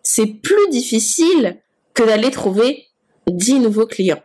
c'est 0.01 0.27
plus 0.27 0.69
difficile 0.69 1.61
que 1.93 2.03
d'aller 2.03 2.31
trouver 2.31 2.87
10 3.27 3.59
nouveaux 3.59 3.85
clients. 3.85 4.21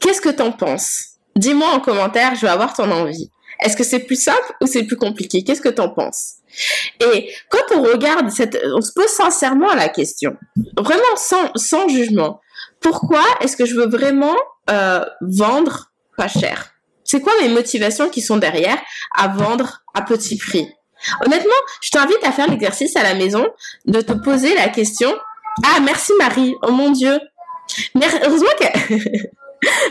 Qu'est-ce 0.00 0.20
que 0.20 0.30
tu 0.30 0.42
en 0.42 0.52
penses? 0.52 1.18
Dis-moi 1.36 1.68
en 1.68 1.80
commentaire, 1.80 2.34
je 2.34 2.42
vais 2.42 2.48
avoir 2.48 2.74
ton 2.74 2.90
envie. 2.90 3.30
Est-ce 3.62 3.76
que 3.76 3.84
c'est 3.84 4.00
plus 4.00 4.20
simple 4.20 4.52
ou 4.60 4.66
c'est 4.66 4.84
plus 4.84 4.96
compliqué? 4.96 5.44
Qu'est-ce 5.44 5.60
que 5.60 5.68
tu 5.68 5.80
en 5.80 5.88
penses? 5.88 6.34
Et 7.00 7.32
quand 7.48 7.76
on 7.76 7.82
regarde 7.82 8.30
cette, 8.30 8.58
on 8.76 8.80
se 8.80 8.92
pose 8.92 9.08
sincèrement 9.08 9.72
la 9.74 9.88
question, 9.88 10.36
vraiment 10.76 11.16
sans, 11.16 11.50
sans 11.54 11.88
jugement. 11.88 12.40
Pourquoi 12.80 13.22
est-ce 13.40 13.56
que 13.56 13.64
je 13.64 13.74
veux 13.74 13.88
vraiment 13.88 14.36
euh, 14.70 15.04
vendre 15.20 15.92
pas 16.16 16.28
cher? 16.28 16.72
C'est 17.04 17.20
quoi 17.20 17.32
mes 17.40 17.48
motivations 17.48 18.08
qui 18.08 18.20
sont 18.20 18.36
derrière 18.36 18.78
à 19.16 19.28
vendre 19.28 19.82
à 19.94 20.02
petit 20.02 20.36
prix? 20.36 20.68
Honnêtement, 21.24 21.50
je 21.80 21.90
t'invite 21.90 22.22
à 22.22 22.32
faire 22.32 22.48
l'exercice 22.48 22.96
à 22.96 23.02
la 23.02 23.14
maison 23.14 23.46
de 23.86 24.00
te 24.00 24.12
poser 24.12 24.54
la 24.54 24.68
question. 24.68 25.12
Ah, 25.64 25.80
merci 25.80 26.12
Marie. 26.18 26.54
Oh 26.62 26.70
mon 26.70 26.90
Dieu. 26.90 27.18
Heureusement 27.94 28.50
que 28.58 28.66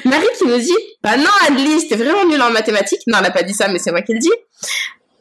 Marie 0.05 0.27
qui 0.37 0.45
nous 0.45 0.57
dit, 0.57 0.77
bah 1.03 1.17
non, 1.17 1.29
Annelise, 1.47 1.87
t'es 1.87 1.95
vraiment 1.95 2.25
nulle 2.25 2.41
en 2.41 2.51
mathématiques. 2.51 3.01
Non, 3.07 3.17
elle 3.17 3.23
n'a 3.23 3.31
pas 3.31 3.43
dit 3.43 3.53
ça, 3.53 3.67
mais 3.67 3.79
c'est 3.79 3.91
moi 3.91 4.01
qui 4.01 4.13
le 4.13 4.19
dis. 4.19 4.31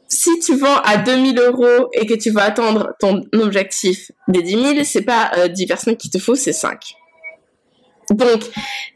Si 0.09 0.39
tu 0.41 0.57
vends 0.57 0.77
à 0.85 0.97
2000 0.97 1.39
euros 1.39 1.89
et 1.93 2.07
que 2.07 2.15
tu 2.15 2.31
vas 2.31 2.43
attendre 2.43 2.95
ton 2.99 3.23
objectif 3.35 4.11
des 4.29 4.43
10 4.43 4.51
000, 4.51 4.85
c'est 4.85 5.03
pas 5.03 5.31
euh, 5.37 5.49
10 5.49 5.67
personnes 5.67 5.97
qu'il 5.97 6.11
te 6.11 6.19
faut, 6.19 6.35
c'est 6.35 6.53
5. 6.53 6.79
Donc, 8.11 8.43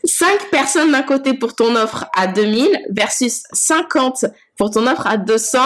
5 0.03 0.51
personnes 0.51 0.91
d'un 0.91 1.03
côté 1.03 1.35
pour 1.35 1.55
ton 1.55 1.77
offre 1.77 2.07
à 2.17 2.27
2000 2.27 2.87
versus 2.91 3.45
50 3.53 4.27
pour 4.57 4.71
ton 4.71 4.87
offre 4.87 5.07
à 5.07 5.17
200. 5.17 5.59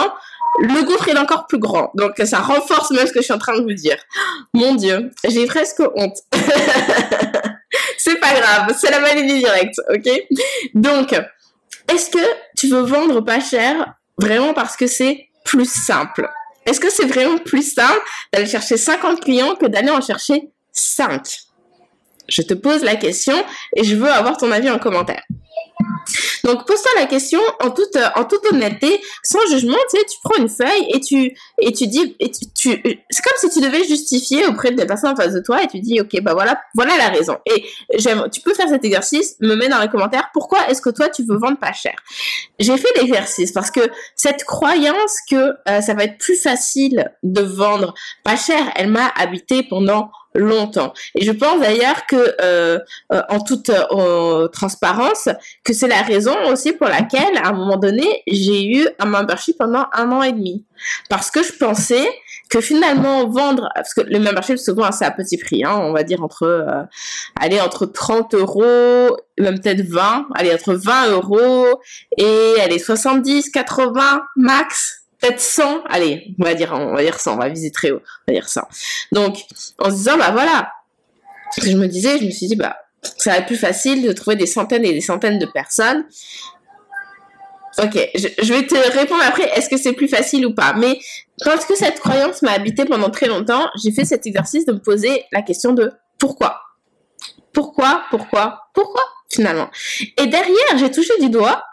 Le 0.61 0.83
gouffre 0.83 1.07
est 1.07 1.17
encore 1.17 1.47
plus 1.47 1.57
grand. 1.57 1.91
Donc, 1.95 2.13
ça 2.25 2.39
renforce 2.39 2.91
même 2.91 3.07
ce 3.07 3.11
que 3.11 3.19
je 3.19 3.25
suis 3.25 3.33
en 3.33 3.39
train 3.39 3.57
de 3.57 3.63
vous 3.63 3.73
dire. 3.73 3.97
Mon 4.53 4.75
Dieu, 4.75 5.11
j'ai 5.27 5.45
presque 5.47 5.81
honte. 5.95 6.17
c'est 7.99 8.19
pas 8.19 8.33
grave, 8.33 8.75
c'est 8.79 8.91
la 8.91 8.99
maladie 8.99 9.39
directe, 9.39 9.79
ok? 9.89 10.09
Donc, 10.73 11.13
est-ce 11.91 12.09
que 12.09 12.25
tu 12.55 12.67
veux 12.67 12.81
vendre 12.81 13.21
pas 13.21 13.39
cher 13.39 13.93
vraiment 14.17 14.53
parce 14.53 14.77
que 14.77 14.87
c'est 14.87 15.27
plus 15.43 15.69
simple? 15.69 16.29
Est-ce 16.65 16.79
que 16.79 16.89
c'est 16.89 17.05
vraiment 17.05 17.37
plus 17.37 17.73
simple 17.73 18.01
d'aller 18.31 18.45
chercher 18.45 18.77
50 18.77 19.21
clients 19.21 19.55
que 19.55 19.65
d'aller 19.65 19.89
en 19.89 20.01
chercher 20.01 20.49
5 20.71 21.21
Je 22.27 22.41
te 22.41 22.53
pose 22.53 22.83
la 22.83 22.95
question 22.95 23.35
et 23.75 23.83
je 23.83 23.95
veux 23.95 24.09
avoir 24.09 24.37
ton 24.37 24.51
avis 24.51 24.69
en 24.69 24.79
commentaire. 24.79 25.23
Donc 26.43 26.65
pose-toi 26.65 26.91
la 26.97 27.05
question 27.05 27.39
en 27.61 27.69
toute 27.69 27.97
en 28.15 28.23
toute 28.25 28.45
honnêteté, 28.51 29.01
sans 29.23 29.39
jugement, 29.51 29.77
tu 29.91 29.99
sais, 29.99 30.05
tu 30.05 30.17
prends 30.23 30.41
une 30.41 30.49
feuille 30.49 30.87
et 30.93 30.99
tu 30.99 31.35
et 31.59 31.71
tu 31.71 31.87
dis 31.87 32.15
c'est 32.55 32.81
comme 32.81 33.37
si 33.37 33.49
tu 33.49 33.61
devais 33.61 33.83
justifier 33.83 34.47
auprès 34.47 34.71
de 34.71 34.77
la 34.77 34.85
personne 34.85 35.11
en 35.11 35.15
face 35.15 35.33
de 35.33 35.41
toi 35.41 35.61
et 35.63 35.67
tu 35.67 35.79
dis 35.79 35.99
OK, 36.01 36.19
bah 36.21 36.33
voilà, 36.33 36.59
voilà 36.73 36.97
la 36.97 37.09
raison. 37.09 37.37
Et 37.45 37.65
j'aime 37.95 38.23
tu 38.31 38.41
peux 38.41 38.53
faire 38.53 38.69
cet 38.69 38.83
exercice, 38.83 39.35
me 39.41 39.55
mets 39.55 39.69
dans 39.69 39.79
les 39.79 39.89
commentaires 39.89 40.29
pourquoi 40.33 40.67
est-ce 40.69 40.81
que 40.81 40.89
toi 40.89 41.09
tu 41.09 41.23
veux 41.23 41.37
vendre 41.37 41.59
pas 41.59 41.73
cher? 41.73 41.95
J'ai 42.57 42.77
fait 42.77 42.89
l'exercice 42.99 43.51
parce 43.51 43.71
que 43.71 43.81
cette 44.15 44.43
croyance 44.43 45.17
que 45.29 45.53
euh, 45.67 45.81
ça 45.81 45.93
va 45.93 46.05
être 46.05 46.17
plus 46.17 46.35
facile 46.35 47.11
de 47.23 47.41
vendre 47.41 47.93
pas 48.23 48.35
cher, 48.35 48.71
elle 48.75 48.89
m'a 48.89 49.07
habité 49.15 49.63
pendant 49.63 50.09
longtemps. 50.35 50.93
Et 51.15 51.25
je 51.25 51.31
pense 51.31 51.59
d'ailleurs 51.59 52.05
que, 52.07 52.35
euh, 52.41 52.79
euh, 53.11 53.21
en 53.29 53.39
toute 53.39 53.69
euh, 53.69 54.47
transparence, 54.47 55.29
que 55.63 55.73
c'est 55.73 55.87
la 55.87 56.01
raison 56.01 56.35
aussi 56.51 56.73
pour 56.73 56.87
laquelle, 56.87 57.37
à 57.37 57.49
un 57.49 57.53
moment 57.53 57.77
donné, 57.77 58.23
j'ai 58.27 58.65
eu 58.65 58.87
un 58.99 59.05
membership 59.05 59.57
pendant 59.57 59.85
un 59.93 60.11
an 60.11 60.23
et 60.23 60.31
demi. 60.31 60.65
Parce 61.09 61.31
que 61.31 61.43
je 61.43 61.53
pensais 61.53 62.07
que 62.49 62.61
finalement 62.61 63.27
vendre, 63.27 63.69
parce 63.75 63.93
que 63.93 64.01
le 64.01 64.19
membership 64.19 64.57
souvent 64.57 64.91
c'est 64.91 65.05
à 65.05 65.11
petit 65.11 65.37
prix, 65.37 65.63
hein, 65.63 65.77
on 65.81 65.93
va 65.93 66.03
dire 66.03 66.23
entre, 66.23 66.43
euh, 66.43 66.83
aller 67.39 67.61
entre 67.61 67.85
30 67.85 68.33
euros, 68.33 69.15
même 69.39 69.59
peut-être 69.59 69.81
20, 69.81 70.27
allez 70.35 70.53
entre 70.53 70.73
20 70.73 71.11
euros 71.11 71.65
et 72.17 72.55
allez 72.59 72.79
70, 72.79 73.51
80 73.51 74.23
max 74.35 75.03
peut-être 75.19 75.39
100, 75.39 75.83
allez, 75.89 76.33
on 76.39 76.43
va 76.43 76.53
dire, 76.53 76.73
on 76.73 76.93
va 76.93 77.01
dire 77.01 77.19
100, 77.19 77.33
on 77.33 77.37
va 77.37 77.49
viser 77.49 77.71
très 77.71 77.91
haut, 77.91 78.01
on 78.27 78.31
va 78.31 78.39
dire 78.39 78.47
100. 78.47 78.61
Donc, 79.11 79.45
en 79.79 79.89
se 79.89 79.95
disant, 79.95 80.17
bah 80.17 80.31
voilà, 80.31 80.71
je 81.61 81.75
me 81.75 81.87
disais, 81.87 82.17
je 82.19 82.25
me 82.25 82.31
suis 82.31 82.47
dit, 82.47 82.55
bah, 82.55 82.77
ça 83.01 83.31
va 83.31 83.37
être 83.37 83.47
plus 83.47 83.57
facile 83.57 84.03
de 84.03 84.11
trouver 84.11 84.35
des 84.35 84.45
centaines 84.45 84.85
et 84.85 84.93
des 84.93 85.01
centaines 85.01 85.39
de 85.39 85.45
personnes. 85.45 86.05
Ok, 87.81 87.97
je, 88.15 88.53
vais 88.53 88.65
te 88.65 88.75
répondre 88.97 89.23
après, 89.25 89.49
est-ce 89.57 89.69
que 89.69 89.77
c'est 89.77 89.93
plus 89.93 90.09
facile 90.09 90.45
ou 90.45 90.53
pas? 90.53 90.73
Mais 90.73 90.99
quand 91.41 91.65
que 91.65 91.75
cette 91.75 91.99
croyance 91.99 92.41
m'a 92.41 92.51
habité 92.51 92.83
pendant 92.83 93.09
très 93.09 93.27
longtemps, 93.27 93.69
j'ai 93.81 93.91
fait 93.91 94.03
cet 94.03 94.25
exercice 94.25 94.65
de 94.65 94.73
me 94.73 94.79
poser 94.79 95.23
la 95.31 95.41
question 95.41 95.71
de 95.71 95.91
pourquoi? 96.17 96.61
Pourquoi? 97.53 98.03
Pourquoi? 98.09 98.63
Pourquoi? 98.73 99.01
Finalement. 99.29 99.69
Et 100.17 100.27
derrière, 100.27 100.77
j'ai 100.77 100.91
touché 100.91 101.13
du 101.21 101.29
doigt 101.29 101.63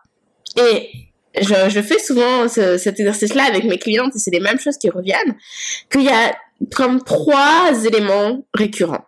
et 0.57 0.91
je, 1.41 1.69
je 1.69 1.81
fais 1.83 1.99
souvent 1.99 2.49
cet 2.49 3.01
exercice-là 3.01 3.45
avec 3.45 3.65
mes 3.65 3.79
clientes 3.79 4.15
et 4.15 4.19
c'est 4.19 4.31
les 4.31 4.41
mêmes 4.41 4.59
choses 4.59 4.79
qui 4.79 4.91
reviennent, 4.91 5.37
qu'il 5.91 6.03
y 6.03 6.11
a 6.11 6.37
comme 6.75 7.03
trois 7.03 7.73
éléments 7.85 8.47
récurrents. 8.55 9.05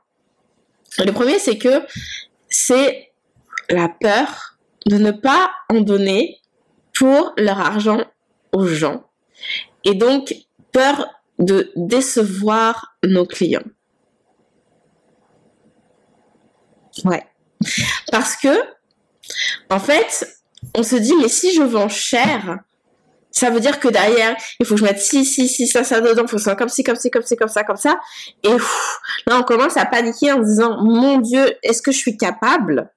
Le 0.98 1.12
premier, 1.12 1.38
c'est 1.38 1.58
que 1.58 1.82
c'est 2.48 3.12
la 3.70 3.88
peur 3.88 4.58
de 4.86 4.96
ne 4.96 5.10
pas 5.10 5.50
en 5.68 5.80
donner 5.80 6.38
pour 6.94 7.32
leur 7.36 7.60
argent 7.60 8.04
aux 8.52 8.66
gens 8.66 9.04
et 9.84 9.94
donc 9.94 10.34
peur 10.72 11.06
de 11.38 11.70
décevoir 11.76 12.96
nos 13.04 13.26
clients. 13.26 13.62
Ouais. 17.04 17.22
Parce 18.10 18.36
que, 18.36 18.48
en 19.70 19.78
fait, 19.78 20.37
on 20.74 20.82
se 20.82 20.96
dit, 20.96 21.14
mais 21.20 21.28
si 21.28 21.54
je 21.54 21.62
vends 21.62 21.88
cher, 21.88 22.58
ça 23.30 23.50
veut 23.50 23.60
dire 23.60 23.78
que 23.78 23.88
derrière, 23.88 24.36
il 24.58 24.66
faut 24.66 24.74
que 24.74 24.80
je 24.80 24.84
mette 24.84 25.00
si, 25.00 25.24
si, 25.24 25.48
si, 25.48 25.66
ça, 25.66 25.84
ça 25.84 26.00
dedans, 26.00 26.22
il 26.22 26.28
faut 26.28 26.36
que 26.36 26.42
ça 26.42 26.56
comme 26.56 26.68
ci, 26.68 26.82
comme 26.82 26.96
ci, 26.96 27.10
comme 27.10 27.22
ci, 27.22 27.36
comme 27.36 27.48
ça, 27.48 27.64
comme 27.64 27.76
ça. 27.76 28.00
Et 28.42 28.50
là, 29.26 29.38
on 29.38 29.42
commence 29.42 29.76
à 29.76 29.86
paniquer 29.86 30.32
en 30.32 30.38
se 30.38 30.48
disant, 30.48 30.82
mon 30.82 31.18
Dieu, 31.18 31.54
est-ce 31.62 31.82
que 31.82 31.92
je 31.92 31.98
suis 31.98 32.16
capable? 32.16 32.90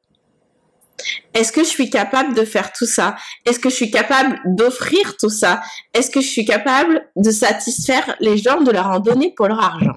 Est-ce 1.34 1.52
que 1.52 1.64
je 1.64 1.70
suis 1.70 1.90
capable 1.90 2.34
de 2.36 2.46
faire 2.46 2.72
tout 2.74 2.86
ça? 2.86 3.16
Est-ce 3.46 3.60
que 3.60 3.70
je 3.70 3.76
suis 3.76 3.92
capable 3.92 4.40
d'offrir 4.46 5.18
tout 5.18 5.30
ça? 5.30 5.62
Est-ce 5.94 6.12
que 6.12 6.22
je 6.22 6.28
suis 6.28 6.46
capable 6.46 7.08
de 7.16 7.32
satisfaire 7.32 8.16
les 8.20 8.38
gens, 8.38 8.62
de 8.62 8.72
leur 8.72 8.88
en 8.88 9.00
donner 9.00 9.34
pour 9.36 9.48
leur 9.48 9.64
argent? 9.64 9.96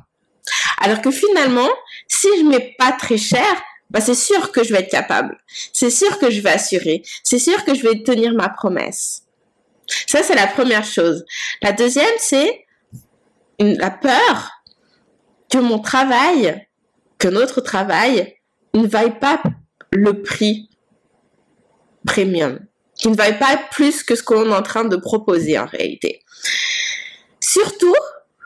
Alors 0.81 1.01
que 1.01 1.11
finalement, 1.11 1.69
si 2.09 2.29
je 2.39 2.45
mets 2.45 2.75
pas 2.79 2.93
très 2.93 3.19
cher, 3.19 3.45
bah, 3.91 4.01
c'est 4.01 4.15
sûr 4.15 4.53
que 4.53 4.65
je 4.65 4.73
vais 4.73 4.81
être 4.81 4.91
capable. 4.91 5.39
C'est 5.73 5.91
sûr 5.91 6.19
que 6.19 6.31
je 6.31 6.41
vais 6.41 6.51
assurer. 6.51 7.03
C'est 7.23 7.39
sûr 7.39 7.65
que 7.65 7.75
je 7.75 7.83
vais 7.83 8.03
tenir 8.03 8.35
ma 8.35 8.49
promesse. 8.49 9.23
Ça, 10.07 10.23
c'est 10.23 10.35
la 10.35 10.47
première 10.47 10.85
chose. 10.85 11.25
La 11.63 11.73
deuxième, 11.73 12.15
c'est 12.19 12.65
la 13.59 13.91
peur 13.91 14.51
que 15.51 15.59
mon 15.59 15.79
travail, 15.79 16.67
que 17.19 17.29
notre 17.29 17.61
travail 17.61 18.37
ne 18.75 18.87
vaille 18.87 19.19
pas 19.19 19.43
le 19.91 20.23
prix 20.23 20.69
premium, 22.07 22.61
qui 22.97 23.09
ne 23.09 23.15
vaille 23.15 23.39
pas 23.39 23.57
plus 23.71 24.03
que 24.03 24.15
ce 24.17 24.23
qu'on 24.23 24.51
est 24.51 24.55
en 24.55 24.63
train 24.63 24.85
de 24.85 24.97
proposer 24.97 25.59
en 25.59 25.67
réalité. 25.67 26.23
Surtout 27.41 27.95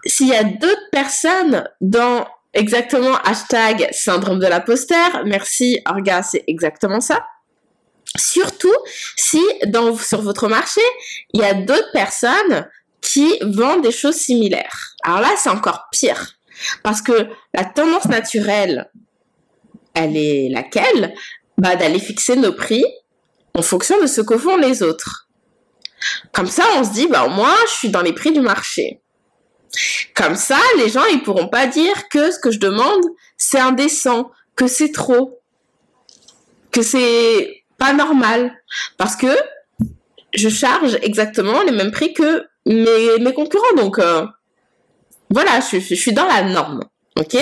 s'il 0.04 0.28
y 0.28 0.34
a 0.34 0.44
d'autres 0.44 0.90
personnes 0.92 1.68
dans 1.80 2.26
Exactement, 2.54 3.16
hashtag 3.24 3.88
syndrome 3.92 4.38
de 4.38 4.46
l'imposteur. 4.46 5.22
Merci, 5.26 5.80
Orga, 5.86 6.22
c'est 6.22 6.44
exactement 6.46 7.00
ça. 7.00 7.24
Surtout 8.16 8.74
si 9.16 9.42
sur 10.02 10.22
votre 10.22 10.48
marché, 10.48 10.80
il 11.34 11.40
y 11.40 11.44
a 11.44 11.54
d'autres 11.54 11.92
personnes 11.92 12.68
qui 13.00 13.38
vendent 13.42 13.82
des 13.82 13.92
choses 13.92 14.16
similaires. 14.16 14.94
Alors 15.04 15.20
là, 15.20 15.30
c'est 15.36 15.50
encore 15.50 15.86
pire. 15.92 16.34
Parce 16.82 17.02
que 17.02 17.28
la 17.54 17.64
tendance 17.64 18.06
naturelle, 18.06 18.90
elle 19.94 20.16
est 20.16 20.48
laquelle? 20.48 21.14
Bah, 21.58 21.76
D'aller 21.76 21.98
fixer 21.98 22.36
nos 22.36 22.52
prix 22.52 22.84
en 23.54 23.62
fonction 23.62 24.00
de 24.00 24.06
ce 24.06 24.20
que 24.20 24.38
font 24.38 24.56
les 24.56 24.82
autres. 24.82 25.28
Comme 26.32 26.46
ça, 26.46 26.64
on 26.76 26.84
se 26.84 26.90
dit, 26.90 27.08
bah, 27.08 27.26
moi, 27.28 27.54
je 27.66 27.72
suis 27.72 27.90
dans 27.90 28.02
les 28.02 28.12
prix 28.12 28.32
du 28.32 28.40
marché. 28.40 29.00
Comme 30.14 30.34
ça, 30.34 30.58
les 30.78 30.88
gens, 30.88 31.04
ils 31.12 31.22
pourront 31.22 31.48
pas 31.48 31.66
dire 31.66 32.08
que 32.08 32.30
ce 32.30 32.38
que 32.38 32.50
je 32.50 32.58
demande, 32.58 33.02
c'est 33.36 33.60
indécent, 33.60 34.30
que 34.56 34.66
c'est 34.66 34.92
trop, 34.92 35.40
que 36.72 36.82
c'est 36.82 37.64
pas 37.76 37.92
normal. 37.92 38.52
Parce 38.96 39.16
que 39.16 39.28
je 40.34 40.48
charge 40.48 40.98
exactement 41.02 41.62
les 41.62 41.72
mêmes 41.72 41.92
prix 41.92 42.12
que 42.12 42.46
mes, 42.66 43.32
concurrents. 43.34 43.76
Donc, 43.76 43.98
euh, 43.98 44.26
voilà, 45.30 45.60
je, 45.60 45.78
je, 45.78 45.94
suis 45.94 46.12
dans 46.12 46.26
la 46.26 46.42
norme. 46.42 46.80
OK? 47.18 47.36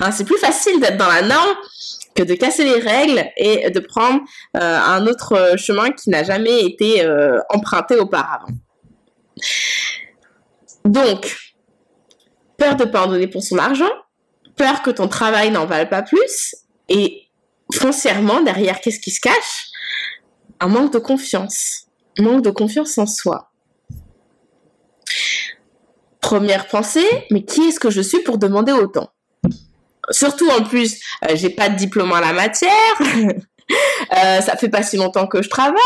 Hein, 0.00 0.10
C'est 0.12 0.24
plus 0.24 0.38
facile 0.38 0.80
d'être 0.80 0.96
dans 0.96 1.08
la 1.08 1.22
norme 1.22 1.56
que 2.14 2.22
de 2.22 2.34
casser 2.34 2.64
les 2.64 2.80
règles 2.80 3.24
et 3.36 3.70
de 3.70 3.80
prendre 3.80 4.20
euh, 4.56 4.78
un 4.78 5.06
autre 5.06 5.54
chemin 5.56 5.90
qui 5.92 6.10
n'a 6.10 6.24
jamais 6.24 6.64
été 6.64 7.04
euh, 7.04 7.38
emprunté 7.48 7.96
auparavant. 7.96 8.48
Donc, 10.84 11.36
peur 12.62 12.76
de 12.76 12.84
pas 12.84 13.08
pour 13.32 13.42
son 13.42 13.58
argent, 13.58 13.90
peur 14.56 14.82
que 14.82 14.90
ton 14.90 15.08
travail 15.08 15.50
n'en 15.50 15.66
vale 15.66 15.88
pas 15.88 16.02
plus, 16.02 16.54
et 16.88 17.28
foncièrement, 17.74 18.40
derrière, 18.40 18.80
qu'est-ce 18.80 19.00
qui 19.00 19.10
se 19.10 19.20
cache? 19.20 19.66
Un 20.60 20.68
manque 20.68 20.92
de 20.92 21.00
confiance. 21.00 21.86
manque 22.20 22.42
de 22.42 22.50
confiance 22.50 22.98
en 22.98 23.06
soi. 23.06 23.50
Première 26.20 26.68
pensée, 26.68 27.26
mais 27.32 27.44
qui 27.44 27.62
est-ce 27.62 27.80
que 27.80 27.90
je 27.90 28.00
suis 28.00 28.20
pour 28.20 28.38
demander 28.38 28.70
autant? 28.70 29.10
Surtout 30.10 30.48
en 30.50 30.62
plus, 30.62 31.00
euh, 31.28 31.34
j'ai 31.34 31.50
pas 31.50 31.68
de 31.68 31.74
diplôme 31.74 32.12
en 32.12 32.20
la 32.20 32.32
matière. 32.32 32.70
Euh, 34.12 34.40
ça 34.40 34.56
fait 34.56 34.68
pas 34.68 34.82
si 34.82 34.96
longtemps 34.96 35.26
que 35.26 35.42
je 35.42 35.48
travaille, 35.48 35.78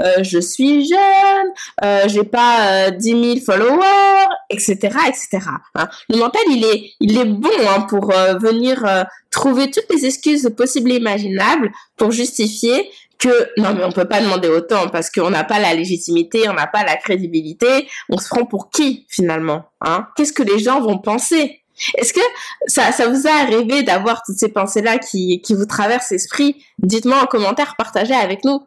euh, 0.00 0.22
je 0.22 0.38
suis 0.38 0.88
jeune, 0.88 1.48
euh, 1.84 2.04
j'ai 2.06 2.24
pas 2.24 2.88
euh, 2.88 2.90
10 2.90 3.10
000 3.10 3.36
followers, 3.44 4.26
etc., 4.48 4.76
etc. 5.08 5.38
Hein. 5.74 5.88
Le 6.08 6.16
mental, 6.16 6.42
il 6.48 6.64
est, 6.64 6.92
il 7.00 7.18
est 7.18 7.24
bon 7.24 7.50
hein, 7.68 7.82
pour 7.82 8.12
euh, 8.12 8.34
venir 8.34 8.84
euh, 8.86 9.04
trouver 9.30 9.70
toutes 9.70 9.92
les 9.92 10.06
excuses 10.06 10.50
possibles 10.56 10.92
et 10.92 10.96
imaginables 10.96 11.70
pour 11.96 12.12
justifier 12.12 12.90
que 13.18 13.50
non 13.58 13.74
mais 13.74 13.84
on 13.84 13.92
peut 13.92 14.06
pas 14.06 14.22
demander 14.22 14.48
autant 14.48 14.88
parce 14.88 15.10
qu'on 15.10 15.28
n'a 15.30 15.44
pas 15.44 15.58
la 15.58 15.74
légitimité, 15.74 16.48
on 16.48 16.54
n'a 16.54 16.66
pas 16.66 16.84
la 16.84 16.96
crédibilité, 16.96 17.86
on 18.08 18.16
se 18.16 18.28
prend 18.28 18.46
pour 18.46 18.70
qui 18.70 19.06
finalement 19.10 19.66
hein? 19.82 20.06
Qu'est-ce 20.16 20.32
que 20.32 20.42
les 20.42 20.58
gens 20.58 20.80
vont 20.80 20.98
penser? 20.98 21.59
Est-ce 21.96 22.12
que 22.12 22.20
ça, 22.66 22.90
vous 23.08 23.26
a 23.26 23.32
arrivé 23.32 23.82
d'avoir 23.82 24.22
toutes 24.22 24.38
ces 24.38 24.48
pensées-là 24.48 24.98
qui, 24.98 25.40
qui 25.40 25.54
vous 25.54 25.66
traversent 25.66 26.10
l'esprit? 26.10 26.62
Dites-moi 26.78 27.22
en 27.22 27.26
commentaire, 27.26 27.74
partagez 27.76 28.14
avec 28.14 28.44
nous. 28.44 28.62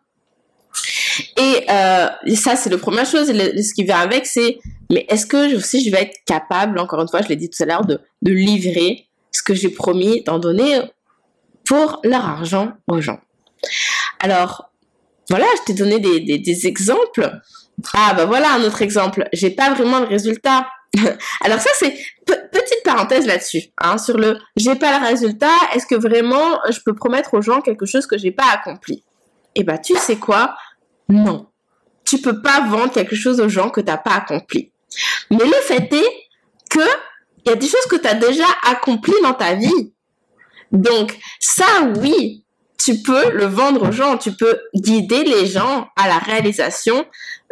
Et, 1.38 1.65
euh, 1.70 2.08
ça, 2.36 2.55
c'est 2.55 2.70
la 2.70 2.77
première 2.77 3.05
chose. 3.05 3.29
Et 3.29 3.62
ce 3.62 3.74
qui 3.74 3.84
vient 3.84 4.00
avec, 4.00 4.25
c'est, 4.25 4.60
mais 4.89 5.05
est-ce 5.10 5.25
que 5.25 5.50
je, 5.50 5.58
si 5.58 5.86
je 5.86 5.91
vais 5.91 6.03
être 6.03 6.17
capable, 6.25 6.79
encore 6.79 7.01
une 7.01 7.08
fois, 7.08 7.22
je 7.22 7.27
l'ai 7.27 7.36
dit 7.36 7.50
tout 7.50 7.62
à 7.62 7.65
l'heure, 7.65 7.86
de, 7.86 8.00
de 8.22 8.32
livrer 8.32 9.08
ce 9.32 9.43
que 9.43 9.53
j'ai 9.53 9.70
promis 9.70 10.24
d'en 10.24 10.39
donner 10.39 10.82
pour 11.65 12.00
leur 12.03 12.25
argent 12.25 12.74
aux 12.88 13.01
gens? 13.01 13.20
Alors, 14.20 14.72
voilà, 15.29 15.46
je 15.58 15.63
t'ai 15.65 15.74
donné 15.74 16.00
des, 16.00 16.20
des, 16.20 16.39
des 16.39 16.67
exemples. 16.67 17.39
Ah, 17.93 18.13
bah 18.15 18.25
voilà 18.25 18.53
un 18.53 18.63
autre 18.63 18.82
exemple. 18.82 19.27
J'ai 19.34 19.51
pas 19.51 19.74
vraiment 19.74 20.00
le 20.00 20.05
résultat. 20.05 20.67
Alors 21.42 21.60
ça, 21.60 21.70
c'est 21.74 21.96
petite 22.26 22.84
parenthèse 22.84 23.26
là-dessus, 23.26 23.64
hein, 23.80 23.98
sur 23.98 24.18
le 24.18 24.38
j'ai 24.56 24.76
pas 24.76 25.00
le 25.00 25.06
résultat, 25.06 25.56
est-ce 25.74 25.86
que 25.86 25.96
vraiment 25.96 26.60
je 26.70 26.80
peux 26.86 26.94
promettre 26.94 27.34
aux 27.34 27.42
gens 27.42 27.62
quelque 27.62 27.86
chose 27.86 28.06
que 28.06 28.18
j'ai 28.18 28.32
pas 28.32 28.52
accompli? 28.52 29.04
Eh 29.56 29.64
ben, 29.64 29.78
tu 29.78 29.96
sais 29.96 30.18
quoi? 30.18 30.56
Non. 31.10 31.48
Tu 32.06 32.20
peux 32.20 32.42
pas 32.42 32.62
vendre 32.68 32.92
quelque 32.92 33.16
chose 33.16 33.40
aux 33.40 33.50
gens 33.50 33.70
que 33.70 33.82
t'as 33.82 33.98
pas 33.98 34.16
accompli. 34.16 34.72
Mais 35.32 35.46
le 35.46 35.62
fait 35.62 35.92
est 35.94 36.28
que 36.70 36.88
il 37.46 37.50
y 37.50 37.52
a 37.52 37.56
des 37.56 37.68
choses 37.68 37.86
que 37.90 37.98
tu 37.98 38.08
as 38.08 38.14
déjà 38.14 38.46
accomplies 38.64 39.14
dans 39.22 39.34
ta 39.34 39.56
vie. 39.56 39.94
Donc, 40.72 41.18
ça, 41.40 41.66
oui, 41.98 42.43
tu 42.84 43.02
peux 43.02 43.32
le 43.32 43.46
vendre 43.46 43.88
aux 43.88 43.92
gens, 43.92 44.18
tu 44.18 44.34
peux 44.34 44.60
guider 44.75 45.24
les 45.24 45.46
gens 45.46 45.88
à 45.96 46.08
la 46.08 46.18
réalisation 46.18 47.06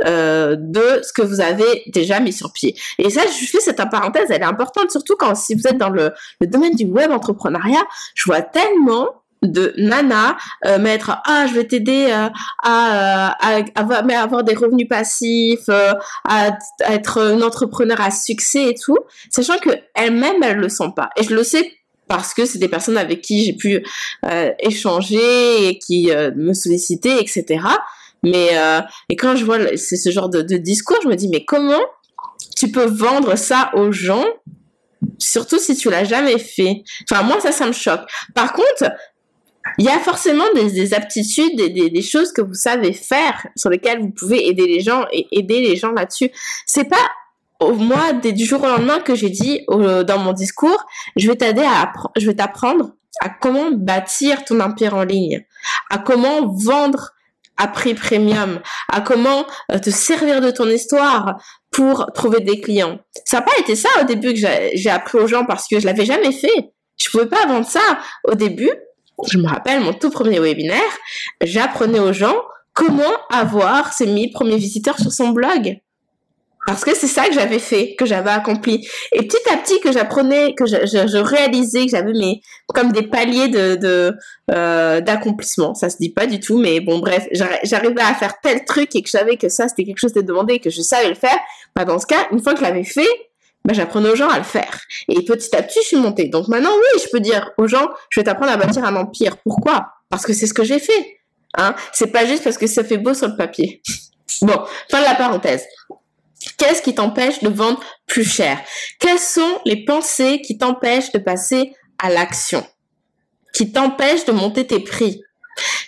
euh, 0.06 0.58
de 0.60 1.02
ce 1.04 1.14
que 1.14 1.22
vous 1.22 1.40
avez 1.40 1.84
déjà 1.88 2.20
mis 2.20 2.34
sur 2.34 2.52
pied. 2.52 2.76
Et 2.98 3.10
ça, 3.10 3.22
je 3.26 3.46
fais 3.46 3.60
cette 3.62 3.82
parenthèse, 3.90 4.30
elle 4.30 4.42
est 4.42 4.46
importante, 4.46 4.92
surtout 4.92 5.16
quand 5.18 5.36
si 5.36 5.56
vous 5.56 5.68
êtes 5.68 5.78
dans 5.78 5.90
le, 5.90 6.12
domaine 6.42 6.76
du 6.76 6.86
web 6.86 7.12
entrepreneuriat, 7.12 7.84
je 8.16 8.26
vois 8.26 8.42
tellement 8.42 9.08
de 9.42 9.74
nana 9.78 10.38
euh, 10.66 10.78
mettre 10.78 11.20
ah 11.26 11.48
je 11.48 11.56
vais 11.56 11.66
t'aider 11.66 12.10
euh, 12.12 12.30
à, 12.62 13.36
à, 13.40 13.64
avoir, 13.76 14.44
des 14.44 14.54
revenus 14.54 14.88
passifs 14.88 15.68
euh, 15.68 15.94
à, 16.30 16.52
être 16.88 17.18
une 17.18 17.42
entrepreneur 17.42 18.00
à 18.00 18.12
succès 18.12 18.70
et 18.70 18.76
tout 18.76 19.00
sachant 19.32 19.58
que 19.58 19.72
elles-mêmes 19.96 20.44
elles 20.44 20.58
le 20.58 20.70
sont 20.70 20.92
pas 20.92 21.10
et 21.16 21.24
je 21.24 21.34
le 21.34 21.44
sais 21.44 21.72
parce 22.12 22.34
que 22.34 22.46
c'est 22.46 22.60
des 22.60 22.68
personnes 22.68 22.98
avec 22.98 23.22
qui 23.22 23.46
j'ai 23.46 23.54
pu 23.54 23.86
euh, 24.26 24.52
échanger 24.60 25.70
et 25.70 25.80
qui 25.80 26.12
euh, 26.12 26.30
me 26.36 26.54
sollicitaient, 26.54 27.22
etc. 27.22 27.64
Mais 28.22 28.50
euh, 28.52 28.82
quand 29.18 29.38
je 29.38 29.46
vois 29.46 29.78
ce 29.78 30.10
genre 30.12 30.28
de, 30.28 30.42
discours, 30.42 30.98
je 31.04 31.08
me 31.08 31.16
dis 31.16 31.30
mais 31.30 31.46
comment 31.46 31.80
tu 32.58 32.70
peux 32.70 32.84
vendre 32.84 33.38
ça 33.38 33.72
aux 33.76 33.94
gens, 33.94 34.26
surtout 35.20 35.58
si 35.58 35.78
tu 35.78 35.90
l'as 35.90 36.04
jamais 36.04 36.38
fait? 36.38 36.84
Enfin 37.10 37.24
moi 37.24 37.40
ça 37.40 37.54
ça 37.54 37.66
me 37.66 37.72
choque. 37.72 38.02
Par 38.36 38.52
contre 38.52 38.92
il 39.78 39.86
y 39.86 39.90
a 39.90 40.00
forcément 40.00 40.44
des, 40.54 40.70
des 40.70 40.94
aptitudes, 40.94 41.56
des, 41.56 41.70
des, 41.70 41.90
des, 41.90 42.02
choses 42.02 42.34
que 42.34 42.42
vous 42.42 42.56
savez 42.56 42.92
faire 42.92 43.48
sur 43.56 43.70
lesquelles 43.70 44.02
vous 44.02 44.10
pouvez 44.10 44.50
aider 44.50 44.68
les 44.68 44.82
gens 44.82 45.06
et 45.14 45.28
aider 45.32 45.62
les 45.62 45.78
gens 45.78 45.92
là-dessus. 45.92 46.30
C'est 46.66 46.90
pas 46.90 47.10
au 47.62 47.74
mois 47.74 48.12
du 48.14 48.46
jour 48.46 48.62
au 48.64 48.68
lendemain 48.68 49.00
que 49.00 49.16
j'ai 49.16 49.30
dit 49.30 49.66
dans 49.70 50.18
mon 50.18 50.34
discours, 50.34 50.86
je 51.16 51.28
vais 51.28 51.36
t'aider 51.38 51.64
à 51.64 51.94
je 52.18 52.26
vais 52.26 52.36
t'apprendre 52.36 52.92
à 53.22 53.30
comment 53.30 53.72
bâtir 53.72 54.44
ton 54.46 54.60
empire 54.60 54.96
en 54.96 55.04
ligne, 55.04 55.46
à 55.90 55.98
comment 56.00 56.48
vendre 56.48 57.12
à 57.58 57.68
prix 57.68 57.94
premium, 57.94 58.60
à 58.92 59.02
comment 59.02 59.46
euh, 59.72 59.78
te 59.78 59.92
servir 59.92 60.42
de 60.42 60.50
ton 60.50 60.68
histoire 60.68 61.40
pour 61.70 62.12
trouver 62.14 62.40
des 62.40 62.60
clients. 62.60 63.00
Ça 63.26 63.38
n'a 63.38 63.44
pas 63.44 63.52
été 63.60 63.76
ça 63.76 63.90
au 64.02 64.06
début 64.06 64.34
que 64.34 64.40
j'ai 64.74 64.90
appris 64.90 65.20
aux 65.20 65.28
gens 65.28 65.46
parce 65.46 65.68
que 65.68 65.80
je 65.80 65.86
l'avais 65.86 66.06
jamais 66.06 66.32
fait. 66.32 66.72
Je 66.98 67.10
pouvais 67.12 67.28
pas 67.28 67.46
vendre 67.46 67.68
ça 67.68 68.00
au 68.28 68.34
début. 68.34 68.72
Je 69.30 69.38
me 69.38 69.48
rappelle 69.48 69.82
mon 69.82 69.94
tout 69.94 70.10
premier 70.10 70.40
webinaire, 70.40 70.80
j'apprenais 71.42 72.00
aux 72.00 72.14
gens 72.14 72.36
comment 72.74 73.14
avoir 73.30 73.94
ses 73.94 74.08
1000 74.08 74.32
premiers 74.32 74.58
visiteurs 74.58 74.98
sur 74.98 75.12
son 75.12 75.30
blog. 75.30 75.80
Parce 76.68 76.84
que 76.84 76.96
c'est 76.96 77.08
ça 77.08 77.28
que 77.28 77.34
j'avais 77.34 77.60
fait, 77.60 77.96
que 77.96 78.06
j'avais 78.06 78.30
accompli. 78.30 78.88
Et 79.14 79.28
petit 79.28 79.50
à 79.52 79.58
petit 79.58 79.80
que 79.80 79.92
j'apprenais, 79.92 80.54
que 80.54 80.66
je, 80.68 80.86
je, 80.86 81.08
je, 81.08 81.18
réalisais 81.18 81.86
que 81.86 81.92
j'avais 81.92 82.14
mes 82.14 82.42
comme 82.68 82.92
des 82.92 83.04
paliers 83.04 83.48
de 83.48 83.76
de 83.76 84.14
euh, 84.52 85.02
d'accomplissement. 85.02 85.74
Ça 85.74 85.90
se 85.90 85.98
dit 85.98 86.12
pas 86.12 86.28
du 86.28 86.40
tout, 86.40 86.60
mais 86.60 86.80
bon 86.80 87.00
bref, 87.00 87.28
j'arrivais 87.32 88.02
à 88.02 88.14
faire 88.14 88.40
tel 88.42 88.64
truc 88.66 88.96
et 88.96 89.02
que 89.02 89.08
je 89.08 89.12
savais 89.12 89.38
que 89.38 89.50
ça 89.50 89.68
c'était 89.68 89.86
quelque 89.86 90.00
chose 90.00 90.14
de 90.14 90.22
demandé 90.22 90.56
et 90.56 90.60
que 90.60 90.70
je 90.70 90.82
savais 90.82 91.10
le 91.10 91.16
faire. 91.16 91.38
Bah 91.76 91.84
dans 91.84 91.98
ce 91.98 92.06
cas, 92.06 92.28
une 92.32 92.42
fois 92.42 92.54
que 92.54 92.60
je 92.60 92.64
l'avais 92.64 92.84
fait, 92.84 93.10
bah 93.66 93.74
j'apprenais 93.74 94.10
aux 94.10 94.16
gens 94.16 94.30
à 94.30 94.38
le 94.38 94.44
faire. 94.44 94.82
Et 95.10 95.24
petit 95.26 95.56
à 95.56 95.64
petit, 95.64 95.80
je 95.82 95.88
suis 95.88 95.98
montée. 95.98 96.28
Donc 96.28 96.48
maintenant, 96.48 96.74
oui, 96.76 97.02
je 97.04 97.10
peux 97.12 97.20
dire 97.20 97.52
aux 97.58 97.68
gens, 97.68 97.90
je 98.10 98.20
vais 98.20 98.24
t'apprendre 98.24 98.52
à 98.52 98.58
bâtir 98.58 98.84
un 98.84 98.96
empire. 98.96 99.38
Pourquoi? 99.38 99.88
Parce 100.10 100.26
que 100.26 100.34
c'est 100.34 100.48
ce 100.48 100.54
que 100.54 100.64
j'ai 100.64 100.80
fait. 100.80 101.20
Hein 101.58 101.76
C'est 101.92 102.12
pas 102.12 102.26
juste 102.26 102.44
parce 102.44 102.58
que 102.58 102.68
ça 102.68 102.84
fait 102.84 102.98
beau 102.98 103.14
sur 103.14 103.28
le 103.28 103.36
papier. 103.36 103.82
bon, 104.42 104.60
fin 104.90 105.00
de 105.00 105.06
la 105.06 105.16
parenthèse. 105.16 105.66
Qu'est-ce 106.58 106.82
qui 106.82 106.96
t'empêche 106.96 107.42
de 107.42 107.50
vendre 107.50 107.82
plus 108.08 108.24
cher? 108.24 108.60
Quelles 109.00 109.20
sont 109.20 109.60
les 109.66 109.86
pensées 109.86 110.42
qui 110.42 110.58
t'empêchent 110.58 111.12
de 111.12 111.20
passer 111.20 111.74
à 112.00 112.10
l'action? 112.10 112.66
Qui 113.54 113.72
t'empêchent 113.72 114.26
de 114.26 114.32
monter 114.32 114.66
tes 114.66 114.80
prix? 114.80 115.22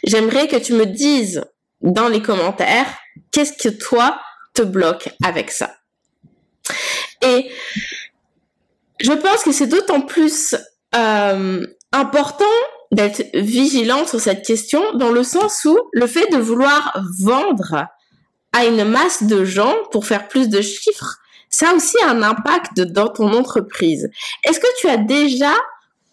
J'aimerais 0.04 0.48
que 0.48 0.58
tu 0.58 0.74
me 0.74 0.86
dises 0.86 1.44
dans 1.82 2.08
les 2.08 2.22
commentaires 2.22 2.88
qu'est-ce 3.32 3.54
que 3.54 3.70
toi 3.70 4.20
te 4.54 4.62
bloque 4.62 5.10
avec 5.24 5.52
ça? 5.52 5.76
Et 7.22 7.50
je 9.00 9.12
pense 9.12 9.44
que 9.44 9.52
c'est 9.52 9.68
d'autant 9.68 10.02
plus 10.02 10.56
euh, 10.96 11.66
important 11.92 12.46
d'être 12.92 13.24
vigilant 13.34 14.06
sur 14.06 14.20
cette 14.20 14.46
question 14.46 14.82
dans 14.94 15.12
le 15.12 15.24
sens 15.24 15.66
où 15.66 15.78
le 15.94 16.06
fait 16.06 16.28
de 16.32 16.38
vouloir 16.38 16.96
vendre 17.20 17.88
à 18.54 18.66
une 18.66 18.86
masse 18.86 19.24
de 19.24 19.44
gens 19.44 19.76
pour 19.92 20.06
faire 20.06 20.28
plus 20.28 20.48
de 20.48 20.62
chiffres, 20.62 21.18
ça 21.50 21.70
a 21.70 21.74
aussi 21.74 21.98
un 22.04 22.24
impact 22.24 22.82
dans 22.82 23.10
ton 23.10 23.34
entreprise. 23.34 24.10
Est-ce 24.44 24.60
que 24.60 24.80
tu 24.80 24.88
as 24.88 24.98
déjà 24.98 25.54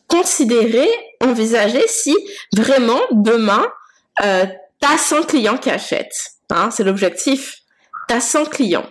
considéré, 0.06 0.88
envisagé 1.22 1.86
si 1.86 2.14
vraiment 2.54 3.00
demain, 3.12 3.66
euh, 4.22 4.44
tu 4.80 4.88
as 4.88 4.98
100 4.98 5.22
clients 5.22 5.56
qui 5.56 5.70
achètent 5.70 6.32
hein, 6.50 6.70
C'est 6.70 6.84
l'objectif. 6.84 7.58
Tu 8.08 8.14
as 8.14 8.20
100 8.20 8.46
clients. 8.46 8.88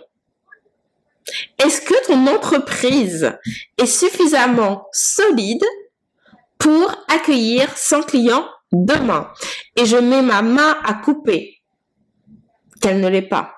Est-ce 1.59 1.81
que 1.81 2.07
ton 2.07 2.25
entreprise 2.27 3.31
est 3.77 3.85
suffisamment 3.85 4.88
solide 4.91 5.63
pour 6.57 6.91
accueillir 7.07 7.77
100 7.77 8.03
clients 8.03 8.47
demain? 8.71 9.31
Et 9.75 9.85
je 9.85 9.97
mets 9.97 10.21
ma 10.21 10.41
main 10.41 10.77
à 10.83 10.95
couper 10.95 11.59
qu'elle 12.82 13.00
ne 13.00 13.08
l'est 13.08 13.22
pas. 13.22 13.56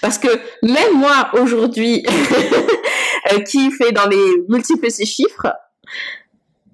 Parce 0.00 0.18
que 0.18 0.28
même 0.62 0.98
moi 0.98 1.30
aujourd'hui, 1.34 2.04
euh, 3.32 3.40
qui 3.40 3.70
fait 3.70 3.92
dans 3.92 4.06
les 4.06 4.42
multiples 4.48 4.90
ces 4.90 5.06
chiffres, 5.06 5.54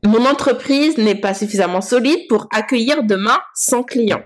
mon 0.04 0.24
entreprise 0.26 0.96
n'est 0.98 1.14
pas 1.20 1.34
suffisamment 1.34 1.80
solide 1.80 2.26
pour 2.28 2.46
accueillir 2.52 3.02
demain 3.02 3.38
100 3.54 3.82
clients. 3.84 4.24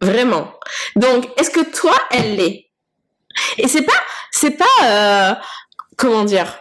Vraiment. 0.00 0.52
Donc, 0.96 1.28
est-ce 1.38 1.50
que 1.50 1.60
toi, 1.60 1.94
elle 2.10 2.36
l'est? 2.36 2.70
Et 3.58 3.68
c'est 3.68 3.82
pas, 3.82 4.00
c'est 4.30 4.56
pas, 4.56 4.64
euh, 4.84 5.34
comment 5.96 6.24
dire, 6.24 6.58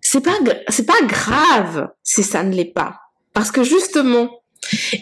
c'est 0.00 0.20
pas, 0.20 0.36
c'est 0.68 0.86
pas 0.86 1.00
grave 1.02 1.88
si 2.02 2.22
ça 2.22 2.42
ne 2.42 2.54
l'est 2.54 2.72
pas. 2.72 3.00
Parce 3.32 3.50
que 3.50 3.62
justement, 3.62 4.42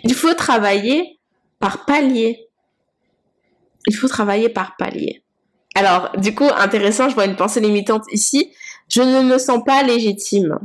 il 0.03 0.14
faut 0.14 0.35
travailler 0.35 1.20
par 1.59 1.85
palier. 1.85 2.48
Il 3.86 3.94
faut 3.94 4.08
travailler 4.08 4.48
par 4.48 4.76
palier. 4.76 5.22
Alors, 5.74 6.12
du 6.18 6.34
coup, 6.34 6.48
intéressant, 6.56 7.08
je 7.08 7.14
vois 7.14 7.26
une 7.26 7.36
pensée 7.36 7.60
limitante 7.60 8.04
ici. 8.12 8.52
Je 8.88 9.02
ne 9.02 9.22
me 9.22 9.38
sens 9.38 9.60
pas 9.64 9.82
légitime. 9.82 10.58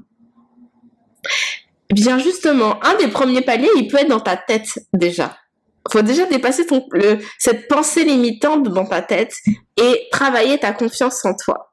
Bien 1.91 2.19
justement, 2.19 2.83
un 2.83 2.95
des 2.97 3.07
premiers 3.07 3.41
paliers, 3.41 3.69
il 3.75 3.87
peut 3.87 3.97
être 3.97 4.09
dans 4.09 4.19
ta 4.19 4.37
tête 4.37 4.79
déjà. 4.93 5.37
Il 5.89 5.93
faut 5.93 6.01
déjà 6.03 6.25
dépasser 6.25 6.63
cette 7.39 7.67
pensée 7.67 8.03
limitante 8.03 8.63
dans 8.69 8.85
ta 8.85 9.01
tête 9.01 9.33
et 9.75 10.07
travailler 10.11 10.59
ta 10.59 10.71
confiance 10.71 11.25
en 11.25 11.33
toi. 11.33 11.69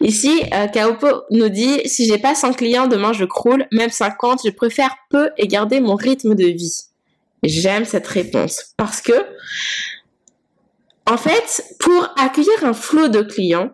Ici, 0.00 0.42
euh, 0.54 0.68
Kaopo 0.68 1.24
nous 1.30 1.48
dit, 1.48 1.80
si 1.86 2.06
j'ai 2.06 2.18
pas 2.18 2.36
100 2.36 2.52
clients, 2.52 2.86
demain 2.86 3.12
je 3.12 3.24
croule, 3.24 3.66
même 3.72 3.90
50, 3.90 4.42
je 4.44 4.50
préfère 4.50 4.94
peu 5.10 5.30
et 5.36 5.48
garder 5.48 5.80
mon 5.80 5.96
rythme 5.96 6.36
de 6.36 6.46
vie. 6.46 6.76
J'aime 7.42 7.84
cette 7.84 8.06
réponse 8.06 8.74
parce 8.76 9.00
que, 9.00 9.12
fait, 11.18 11.62
pour 11.78 12.08
accueillir 12.16 12.64
un 12.64 12.72
flot 12.72 13.08
de 13.08 13.22
clients, 13.22 13.70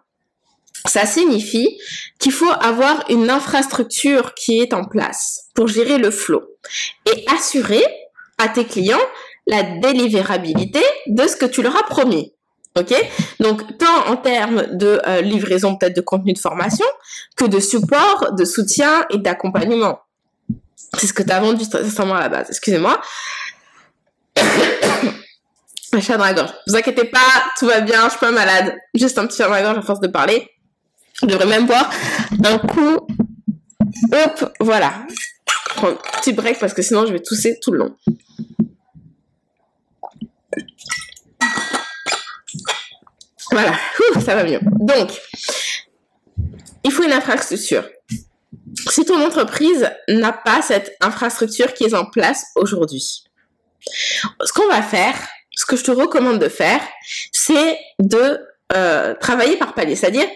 ça 0.87 1.07
signifie 1.07 1.79
qu'il 2.19 2.33
faut 2.33 2.51
avoir 2.61 3.05
une 3.09 3.31
infrastructure 3.31 4.35
qui 4.35 4.61
est 4.61 4.75
en 4.75 4.85
place 4.85 5.45
pour 5.55 5.69
gérer 5.69 5.99
le 5.99 6.11
flot 6.11 6.43
et 7.07 7.25
assurer 7.35 7.83
à 8.39 8.49
tes 8.49 8.65
clients 8.65 9.01
la 9.47 9.63
délivrabilité 9.63 10.83
de 11.07 11.27
ce 11.27 11.37
que 11.37 11.47
tu 11.47 11.63
leur 11.63 11.77
as 11.77 11.85
promis. 11.85 12.33
Ok? 12.77 12.93
Donc, 13.39 13.79
tant 13.79 14.09
en 14.09 14.17
termes 14.17 14.67
de 14.77 15.01
euh, 15.07 15.21
livraison 15.21 15.77
peut-être 15.77 15.95
de 15.95 16.01
contenu 16.01 16.33
de 16.33 16.39
formation 16.39 16.87
que 17.37 17.45
de 17.45 17.61
support, 17.61 18.33
de 18.33 18.45
soutien 18.45 19.07
et 19.11 19.19
d'accompagnement. 19.19 20.01
C'est 20.99 21.07
ce 21.07 21.13
que 21.13 21.23
tu 21.23 21.31
as 21.31 21.41
vendu 21.41 21.65
à 21.73 22.21
la 22.21 22.29
base. 22.29 22.49
Excusez-moi. 22.49 23.01
Un 25.95 26.01
chat 26.01 26.17
dans 26.17 26.25
la 26.25 26.35
gorge. 26.35 26.53
Vous 26.67 26.77
inquiétez 26.77 27.05
pas, 27.05 27.19
tout 27.59 27.67
va 27.67 27.81
bien, 27.81 28.05
je 28.05 28.11
suis 28.11 28.19
pas 28.19 28.31
malade. 28.31 28.77
Juste 28.95 29.19
un 29.19 29.27
petit 29.27 29.37
chat 29.37 29.45
dans 29.45 29.55
la 29.55 29.63
gorge 29.63 29.79
à 29.79 29.83
force 29.83 30.01
de 30.01 30.09
parler. 30.09 30.51
Je 31.21 31.27
devrais 31.27 31.47
même 31.47 31.67
boire 31.67 31.91
un 32.45 32.59
coup. 32.59 33.07
Hop, 34.13 34.53
voilà. 34.61 34.93
Je 35.49 35.75
prends 35.77 35.89
un 35.89 35.99
petit 36.21 36.33
break 36.33 36.59
parce 36.59 36.75
que 36.75 36.83
sinon 36.83 37.07
je 37.07 37.13
vais 37.13 37.21
tousser 37.21 37.59
tout 37.63 37.71
le 37.71 37.79
long. 37.79 37.97
Voilà, 43.51 43.75
ça 44.25 44.35
va 44.35 44.43
mieux. 44.45 44.59
Donc, 44.63 45.11
il 46.83 46.91
faut 46.91 47.05
une 47.05 47.13
infrastructure. 47.13 47.85
Si 48.91 49.05
ton 49.05 49.25
entreprise 49.25 49.89
n'a 50.09 50.33
pas 50.33 50.61
cette 50.61 50.97
infrastructure 51.01 51.73
qui 51.73 51.85
est 51.85 51.95
en 51.95 52.05
place 52.05 52.47
aujourd'hui, 52.57 53.25
ce 53.87 54.53
qu'on 54.53 54.67
va 54.69 54.83
faire, 54.83 55.15
ce 55.57 55.67
que 55.67 55.77
je 55.77 55.85
te 55.85 55.91
recommande 55.91 56.39
de 56.39 56.49
faire, 56.49 56.81
c'est 57.33 57.79
de 57.99 58.41
euh, 58.75 59.15
travailler 59.15 59.57
par 59.57 59.75
palier, 59.75 59.97
c'est-à-dire 59.97 60.27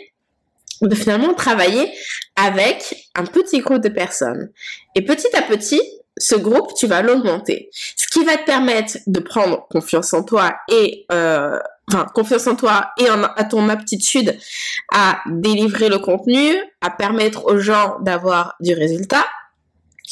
de 0.83 0.94
finalement 0.94 1.35
travailler 1.35 1.92
avec 2.37 3.09
un 3.16 3.24
petit 3.24 3.59
groupe 3.61 3.83
de 3.83 3.88
personnes. 3.88 4.50
Et 4.94 5.04
petit 5.04 5.35
à 5.35 5.42
petit, 5.42 5.81
ce 6.16 6.35
groupe, 6.35 6.74
tu 6.74 6.87
vas 6.87 7.02
l'augmenter. 7.02 7.70
Ce 7.72 8.07
qui 8.07 8.24
va 8.24 8.37
te 8.37 8.44
permettre 8.44 8.98
de 9.07 9.20
prendre 9.20 9.66
confiance 9.68 10.12
en 10.14 10.22
toi 10.22 10.54
et 10.68 11.07
euh, 11.12 11.59
enfin 11.90 12.07
confiance 12.14 12.46
en 12.46 12.54
toi 12.54 12.90
et 12.98 13.09
à 13.09 13.44
ton 13.44 13.68
aptitude 13.68 14.37
à 14.92 15.20
délivrer 15.26 15.88
le 15.88 15.98
contenu, 15.98 16.57
à 16.81 16.90
permettre 16.90 17.46
aux 17.46 17.59
gens 17.59 17.98
d'avoir 18.00 18.57
du 18.61 18.74
résultat, 18.74 19.24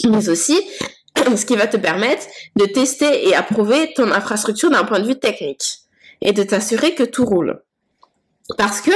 mais 0.04 0.28
aussi 0.28 0.60
ce 1.36 1.44
qui 1.44 1.56
va 1.56 1.66
te 1.66 1.76
permettre 1.76 2.26
de 2.56 2.66
tester 2.66 3.28
et 3.28 3.34
approuver 3.34 3.92
ton 3.94 4.10
infrastructure 4.12 4.70
d'un 4.70 4.84
point 4.84 5.00
de 5.00 5.06
vue 5.06 5.18
technique 5.18 5.80
et 6.20 6.32
de 6.32 6.42
t'assurer 6.42 6.94
que 6.94 7.02
tout 7.02 7.24
roule. 7.24 7.60
Parce 8.56 8.80
que 8.80 8.92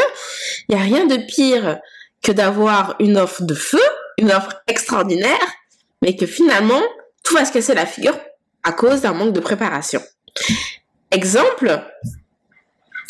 il 0.69 0.77
y 0.77 0.79
a 0.79 0.83
rien 0.83 1.07
de 1.07 1.17
pire 1.17 1.79
que 2.23 2.33
d'avoir 2.33 2.97
une 3.01 3.17
offre 3.17 3.43
de 3.43 3.55
feu, 3.55 3.83
une 4.19 4.31
offre 4.31 4.63
extraordinaire, 4.67 5.39
mais 6.03 6.17
que 6.17 6.27
finalement 6.27 6.83
tout 7.25 7.35
va 7.35 7.45
se 7.45 7.53
casser 7.53 7.75
la 7.75 7.87
figure 7.87 8.19
à 8.63 8.73
cause 8.73 9.01
d'un 9.01 9.13
manque 9.13 9.33
de 9.33 9.41
préparation. 9.41 10.03
Exemple, 11.11 11.83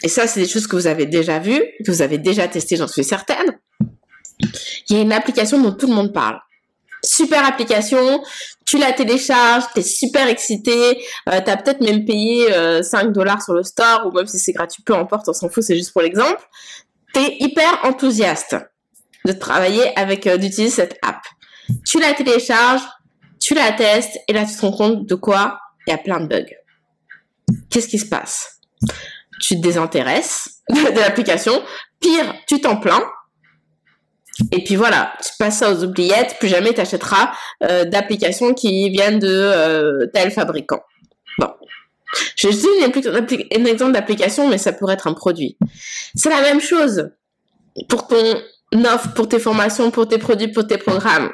et 0.02 0.08
ça 0.08 0.26
c'est 0.26 0.40
des 0.40 0.48
choses 0.48 0.66
que 0.66 0.76
vous 0.76 0.86
avez 0.86 1.06
déjà 1.06 1.38
vues, 1.38 1.62
que 1.84 1.90
vous 1.90 2.02
avez 2.02 2.18
déjà 2.18 2.48
testées, 2.48 2.76
j'en 2.76 2.88
suis 2.88 3.04
certaine. 3.04 3.58
Il 4.88 4.96
y 4.96 4.98
a 4.98 5.02
une 5.02 5.12
application 5.12 5.60
dont 5.60 5.72
tout 5.72 5.86
le 5.86 5.94
monde 5.94 6.12
parle. 6.12 6.40
Super 7.02 7.44
application, 7.44 8.22
tu 8.66 8.78
la 8.78 8.92
télécharges, 8.92 9.64
t'es 9.74 9.82
super 9.82 10.28
excité, 10.28 11.02
euh, 11.28 11.40
t'as 11.44 11.56
peut-être 11.56 11.80
même 11.80 12.04
payé 12.04 12.52
euh, 12.52 12.82
5 12.82 13.12
dollars 13.12 13.42
sur 13.42 13.54
le 13.54 13.62
store, 13.62 14.06
ou 14.06 14.12
même 14.12 14.26
si 14.26 14.38
c'est 14.38 14.52
gratuit, 14.52 14.82
peu 14.84 14.94
importe, 14.94 15.28
on 15.28 15.32
s'en 15.32 15.48
fout, 15.48 15.62
c'est 15.62 15.76
juste 15.76 15.92
pour 15.92 16.02
l'exemple. 16.02 16.40
T'es 17.12 17.36
hyper 17.40 17.80
enthousiaste 17.82 18.56
de 19.24 19.32
travailler 19.32 19.98
avec, 19.98 20.26
euh, 20.26 20.36
d'utiliser 20.36 20.74
cette 20.76 20.98
app. 21.02 21.20
Tu 21.86 21.98
la 21.98 22.12
télécharges, 22.12 22.82
tu 23.40 23.54
la 23.54 23.72
testes, 23.72 24.18
et 24.28 24.32
là 24.32 24.44
tu 24.44 24.54
te 24.54 24.60
rends 24.60 24.72
compte 24.72 25.06
de 25.06 25.14
quoi? 25.14 25.58
Il 25.86 25.90
y 25.90 25.94
a 25.94 25.98
plein 25.98 26.20
de 26.20 26.26
bugs. 26.26 26.54
Qu'est-ce 27.70 27.88
qui 27.88 27.98
se 27.98 28.06
passe? 28.06 28.60
Tu 29.40 29.56
te 29.56 29.60
désintéresses 29.60 30.62
de 30.68 31.00
l'application, 31.00 31.60
pire, 31.98 32.34
tu 32.46 32.60
t'en 32.60 32.76
plains, 32.76 33.02
et 34.53 34.64
puis 34.64 34.76
voilà, 34.76 35.12
tu 35.22 35.31
passes 35.38 35.59
ça 35.59 35.72
aux 35.72 35.85
oubliettes, 35.85 36.37
plus 36.38 36.48
jamais 36.48 36.72
tu 36.72 36.81
achèteras 36.81 37.33
euh, 37.62 37.85
d'applications 37.85 38.55
qui 38.55 38.90
viennent 38.90 39.18
de 39.18 39.29
euh, 39.29 40.07
tel 40.12 40.31
fabricant. 40.31 40.83
Bon. 41.38 41.48
Je 42.37 42.48
dis 42.48 43.46
un 43.55 43.64
exemple 43.64 43.92
d'application, 43.92 44.48
mais 44.48 44.59
ça 44.59 44.72
pourrait 44.72 44.94
être 44.94 45.07
un 45.07 45.14
produit. 45.14 45.57
C'est 46.14 46.31
la 46.31 46.40
même 46.40 46.61
chose 46.61 47.11
pour 47.88 48.09
ton 48.09 48.42
offre, 48.85 49.14
pour 49.14 49.29
tes 49.29 49.38
formations, 49.38 49.90
pour 49.90 50.09
tes 50.09 50.18
produits, 50.18 50.48
pour 50.48 50.66
tes 50.66 50.79
programmes. 50.79 51.31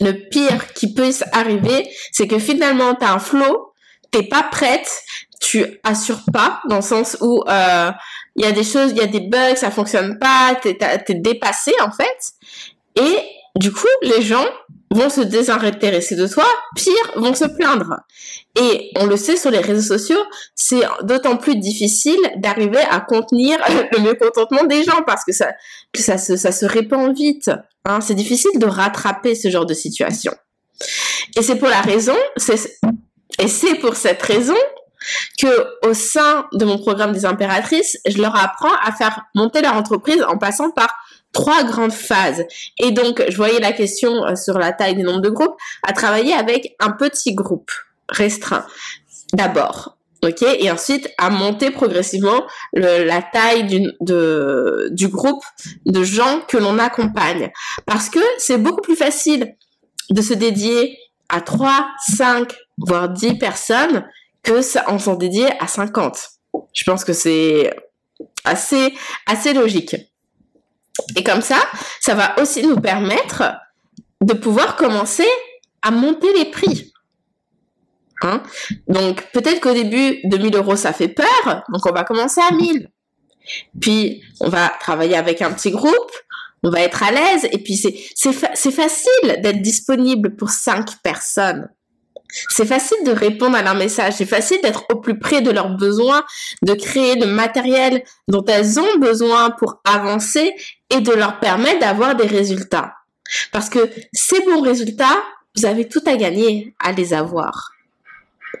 Le 0.00 0.12
pire 0.12 0.72
qui 0.74 0.92
puisse 0.92 1.24
arriver, 1.32 1.88
c'est 2.12 2.26
que 2.26 2.38
finalement, 2.38 2.94
tu 2.94 3.04
as 3.04 3.12
un 3.12 3.18
flow, 3.18 3.72
t'es 4.10 4.24
pas 4.24 4.42
prête, 4.42 4.88
tu 5.40 5.64
assures 5.84 6.22
pas, 6.32 6.60
dans 6.68 6.76
le 6.76 6.82
sens 6.82 7.16
où 7.20 7.42
euh, 7.48 7.90
il 8.38 8.44
y 8.44 8.46
a 8.46 8.52
des 8.52 8.64
choses, 8.64 8.92
il 8.92 8.98
y 8.98 9.02
a 9.02 9.06
des 9.06 9.20
bugs, 9.20 9.56
ça 9.56 9.70
fonctionne 9.70 10.18
pas, 10.18 10.56
t'es 10.62 10.78
es 10.80 11.14
dépassé 11.14 11.72
en 11.80 11.90
fait. 11.90 12.32
Et 12.96 13.18
du 13.56 13.72
coup, 13.72 13.88
les 14.02 14.22
gens 14.22 14.46
vont 14.90 15.10
se 15.10 15.20
désintéresser 15.20 16.14
de 16.14 16.26
toi, 16.26 16.44
pire, 16.76 17.12
vont 17.16 17.34
se 17.34 17.44
plaindre. 17.44 17.96
Et 18.58 18.90
on 18.96 19.06
le 19.06 19.16
sait 19.16 19.36
sur 19.36 19.50
les 19.50 19.58
réseaux 19.58 19.96
sociaux, 19.98 20.22
c'est 20.54 20.82
d'autant 21.02 21.36
plus 21.36 21.56
difficile 21.56 22.18
d'arriver 22.36 22.80
à 22.90 23.00
contenir 23.00 23.58
le 23.92 24.00
mécontentement 24.00 24.64
des 24.64 24.84
gens 24.84 25.02
parce 25.04 25.24
que 25.24 25.32
ça, 25.32 25.52
que 25.92 26.00
ça 26.00 26.16
se, 26.16 26.36
ça 26.36 26.52
se 26.52 26.64
répand 26.64 27.12
vite. 27.14 27.50
Hein. 27.84 28.00
C'est 28.00 28.14
difficile 28.14 28.58
de 28.58 28.66
rattraper 28.66 29.34
ce 29.34 29.50
genre 29.50 29.66
de 29.66 29.74
situation. 29.74 30.32
Et 31.36 31.42
c'est 31.42 31.56
pour 31.56 31.68
la 31.68 31.80
raison, 31.80 32.16
et 33.40 33.48
c'est 33.48 33.74
pour 33.76 33.96
cette 33.96 34.22
raison 34.22 34.54
que 35.38 35.86
au 35.86 35.94
sein 35.94 36.46
de 36.52 36.64
mon 36.64 36.78
programme 36.78 37.12
des 37.12 37.24
impératrices, 37.24 37.98
je 38.06 38.20
leur 38.20 38.36
apprends 38.36 38.74
à 38.82 38.92
faire 38.92 39.22
monter 39.34 39.62
leur 39.62 39.74
entreprise 39.74 40.22
en 40.22 40.38
passant 40.38 40.70
par 40.70 40.94
trois 41.32 41.64
grandes 41.64 41.92
phases. 41.92 42.44
Et 42.78 42.90
donc, 42.90 43.22
je 43.28 43.36
voyais 43.36 43.60
la 43.60 43.72
question 43.72 44.24
euh, 44.24 44.34
sur 44.34 44.58
la 44.58 44.72
taille 44.72 44.96
du 44.96 45.02
nombre 45.02 45.20
de 45.20 45.30
groupes, 45.30 45.56
à 45.82 45.92
travailler 45.92 46.32
avec 46.32 46.74
un 46.80 46.90
petit 46.90 47.34
groupe 47.34 47.70
restreint 48.08 48.64
d'abord. 49.32 49.98
Ok, 50.24 50.42
et 50.42 50.68
ensuite 50.68 51.08
à 51.16 51.30
monter 51.30 51.70
progressivement 51.70 52.44
la 52.72 53.22
taille 53.22 53.66
du, 54.00 55.08
groupe 55.08 55.44
de 55.86 56.02
gens 56.02 56.40
que 56.48 56.56
l'on 56.56 56.80
accompagne. 56.80 57.52
Parce 57.86 58.08
que 58.08 58.18
c'est 58.38 58.58
beaucoup 58.58 58.80
plus 58.80 58.96
facile 58.96 59.54
de 60.10 60.20
se 60.20 60.34
dédier 60.34 60.98
à 61.28 61.40
3, 61.40 61.86
5, 62.16 62.52
voire 62.78 63.10
10 63.10 63.38
personnes 63.38 64.04
que 64.48 64.62
ça, 64.62 64.84
en 64.88 64.98
s'en 64.98 65.14
dédier 65.14 65.48
à 65.60 65.66
50. 65.66 66.16
Je 66.72 66.84
pense 66.84 67.04
que 67.04 67.12
c'est 67.12 67.70
assez, 68.44 69.52
logique. 69.52 69.94
Et 71.16 71.22
comme 71.22 71.42
ça, 71.42 71.58
ça 72.00 72.14
va 72.14 72.40
aussi 72.40 72.66
nous 72.66 72.80
permettre 72.80 73.42
de 74.20 74.32
pouvoir 74.32 74.76
commencer 74.76 75.28
à 75.82 75.90
monter 75.90 76.32
les 76.34 76.46
prix. 76.46 76.92
Hein? 78.22 78.42
Donc 78.88 79.30
peut-être 79.32 79.60
qu'au 79.60 79.74
début, 79.74 80.18
2000 80.24 80.56
euros, 80.56 80.76
ça 80.76 80.92
fait 80.92 81.08
peur, 81.08 81.62
donc 81.72 81.86
on 81.86 81.92
va 81.92 82.02
commencer 82.02 82.40
à 82.40 82.52
1000. 82.52 82.90
Puis 83.80 84.22
on 84.40 84.48
va 84.48 84.72
travailler 84.80 85.16
avec 85.16 85.40
un 85.40 85.52
petit 85.52 85.70
groupe, 85.70 86.10
on 86.64 86.70
va 86.70 86.80
être 86.80 87.02
à 87.02 87.12
l'aise, 87.12 87.46
et 87.52 87.58
puis 87.58 87.76
c'est, 87.76 87.96
c'est, 88.16 88.32
c'est 88.54 88.72
facile 88.72 89.40
d'être 89.40 89.62
disponible 89.62 90.34
pour 90.34 90.50
5 90.50 91.00
personnes. 91.02 91.68
C'est 92.30 92.66
facile 92.66 92.98
de 93.06 93.10
répondre 93.10 93.56
à 93.56 93.62
leurs 93.62 93.74
messages, 93.74 94.14
c'est 94.14 94.26
facile 94.26 94.60
d'être 94.62 94.84
au 94.92 94.96
plus 95.00 95.18
près 95.18 95.40
de 95.40 95.50
leurs 95.50 95.76
besoins, 95.76 96.24
de 96.62 96.74
créer 96.74 97.16
le 97.16 97.26
matériel 97.26 98.02
dont 98.28 98.44
elles 98.44 98.78
ont 98.78 98.98
besoin 98.98 99.50
pour 99.50 99.80
avancer 99.84 100.54
et 100.90 101.00
de 101.00 101.12
leur 101.12 101.40
permettre 101.40 101.80
d'avoir 101.80 102.16
des 102.16 102.26
résultats. 102.26 102.94
Parce 103.50 103.70
que 103.70 103.90
ces 104.12 104.40
bons 104.40 104.60
résultats 104.60 105.22
vous 105.58 105.66
avez 105.66 105.88
tout 105.88 106.02
à 106.06 106.16
gagner 106.16 106.74
à 106.78 106.92
les 106.92 107.14
avoir, 107.14 107.72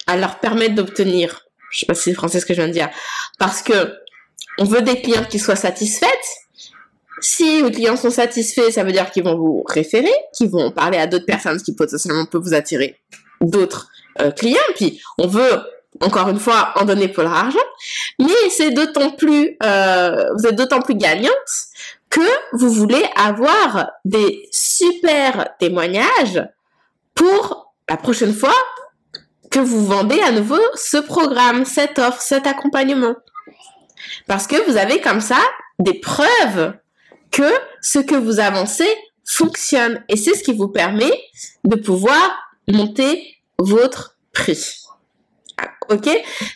à 0.06 0.16
leur 0.16 0.40
permettre 0.40 0.74
d'obtenir. 0.74 1.46
Je 1.70 1.80
sais 1.80 1.86
pas 1.86 1.94
si 1.94 2.04
c'est 2.04 2.14
français 2.14 2.40
ce 2.40 2.46
que 2.46 2.54
je 2.54 2.60
viens 2.60 2.68
de 2.68 2.72
dire. 2.72 2.90
Parce 3.38 3.62
que 3.62 3.94
on 4.58 4.64
veut 4.64 4.82
des 4.82 5.00
clients 5.00 5.24
qui 5.24 5.38
soient 5.38 5.54
satisfaits. 5.54 6.06
Si 7.20 7.62
les 7.62 7.70
clients 7.70 7.96
sont 7.96 8.10
satisfaits, 8.10 8.70
ça 8.70 8.82
veut 8.82 8.92
dire 8.92 9.10
qu'ils 9.10 9.22
vont 9.22 9.36
vous 9.36 9.62
référer, 9.68 10.12
qu'ils 10.32 10.50
vont 10.50 10.72
parler 10.72 10.98
à 10.98 11.06
d'autres 11.06 11.26
personnes, 11.26 11.60
qui 11.60 11.74
potentiellement 11.74 12.26
peuvent 12.26 12.42
vous 12.42 12.54
attirer 12.54 13.00
d'autres 13.40 13.88
euh, 14.20 14.30
clients. 14.30 14.58
Puis 14.74 15.00
on 15.18 15.26
veut 15.26 15.60
encore 16.00 16.28
une 16.28 16.38
fois 16.38 16.72
en 16.76 16.84
donner 16.84 17.08
pour 17.08 17.22
leur 17.24 17.34
argent, 17.34 17.58
mais 18.18 18.50
c'est 18.50 18.70
d'autant 18.70 19.10
plus, 19.10 19.56
euh, 19.62 20.30
vous 20.36 20.46
êtes 20.46 20.54
d'autant 20.54 20.80
plus 20.80 20.94
gagnante 20.94 21.32
que 22.10 22.20
vous 22.52 22.70
voulez 22.70 23.04
avoir 23.16 23.90
des 24.04 24.48
super 24.52 25.48
témoignages 25.58 26.42
pour 27.14 27.74
la 27.88 27.96
prochaine 27.96 28.32
fois 28.32 28.54
que 29.50 29.58
vous 29.58 29.84
vendez 29.84 30.20
à 30.20 30.30
nouveau 30.30 30.60
ce 30.74 30.98
programme, 30.98 31.64
cette 31.64 31.98
offre, 31.98 32.20
cet 32.20 32.46
accompagnement. 32.46 33.14
Parce 34.26 34.46
que 34.46 34.70
vous 34.70 34.76
avez 34.76 35.00
comme 35.00 35.20
ça 35.20 35.38
des 35.78 35.94
preuves 35.94 36.74
que 37.30 37.50
ce 37.80 37.98
que 37.98 38.14
vous 38.14 38.40
avancez 38.40 38.88
fonctionne. 39.24 40.02
Et 40.08 40.16
c'est 40.16 40.34
ce 40.34 40.42
qui 40.42 40.54
vous 40.54 40.68
permet 40.68 41.12
de 41.64 41.76
pouvoir 41.76 42.47
monter 42.68 43.36
votre 43.58 44.16
prix. 44.32 44.84
Ok 45.90 46.08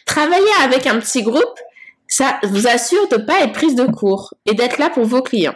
Travailler 0.07 0.53
avec 0.63 0.87
un 0.87 0.99
petit 1.01 1.23
groupe, 1.23 1.59
ça 2.07 2.39
vous 2.45 2.67
assure 2.67 3.09
de 3.09 3.17
ne 3.17 3.23
pas 3.23 3.41
être 3.41 3.53
prise 3.53 3.75
de 3.75 3.87
cours 3.87 4.35
et 4.47 4.55
d'être 4.55 4.79
là 4.79 4.91
pour 4.91 5.05
vos 5.05 5.23
clients. 5.23 5.55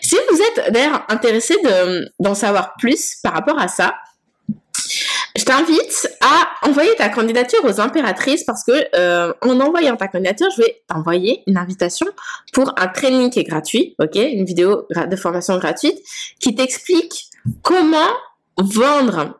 Si 0.00 0.16
vous 0.30 0.40
êtes 0.40 0.72
d'ailleurs 0.72 1.04
intéressé 1.08 1.56
d'en 2.18 2.34
savoir 2.34 2.74
plus 2.78 3.16
par 3.22 3.34
rapport 3.34 3.58
à 3.58 3.68
ça, 3.68 3.94
je 5.36 5.44
t'invite 5.44 6.08
à 6.20 6.68
envoyer 6.68 6.94
ta 6.96 7.08
candidature 7.08 7.64
aux 7.64 7.80
impératrices 7.80 8.44
parce 8.44 8.64
que 8.64 8.72
euh, 8.94 9.32
en 9.40 9.60
envoyant 9.60 9.96
ta 9.96 10.08
candidature, 10.08 10.48
je 10.56 10.62
vais 10.62 10.82
t'envoyer 10.88 11.42
une 11.46 11.56
invitation 11.56 12.06
pour 12.52 12.74
un 12.76 12.88
training 12.88 13.30
qui 13.30 13.40
est 13.40 13.44
gratuit, 13.44 13.94
ok, 13.98 14.16
une 14.16 14.44
vidéo 14.44 14.86
de 14.90 15.16
formation 15.16 15.56
gratuite 15.58 15.98
qui 16.38 16.54
t'explique 16.54 17.30
comment 17.62 18.10
vendre 18.58 19.38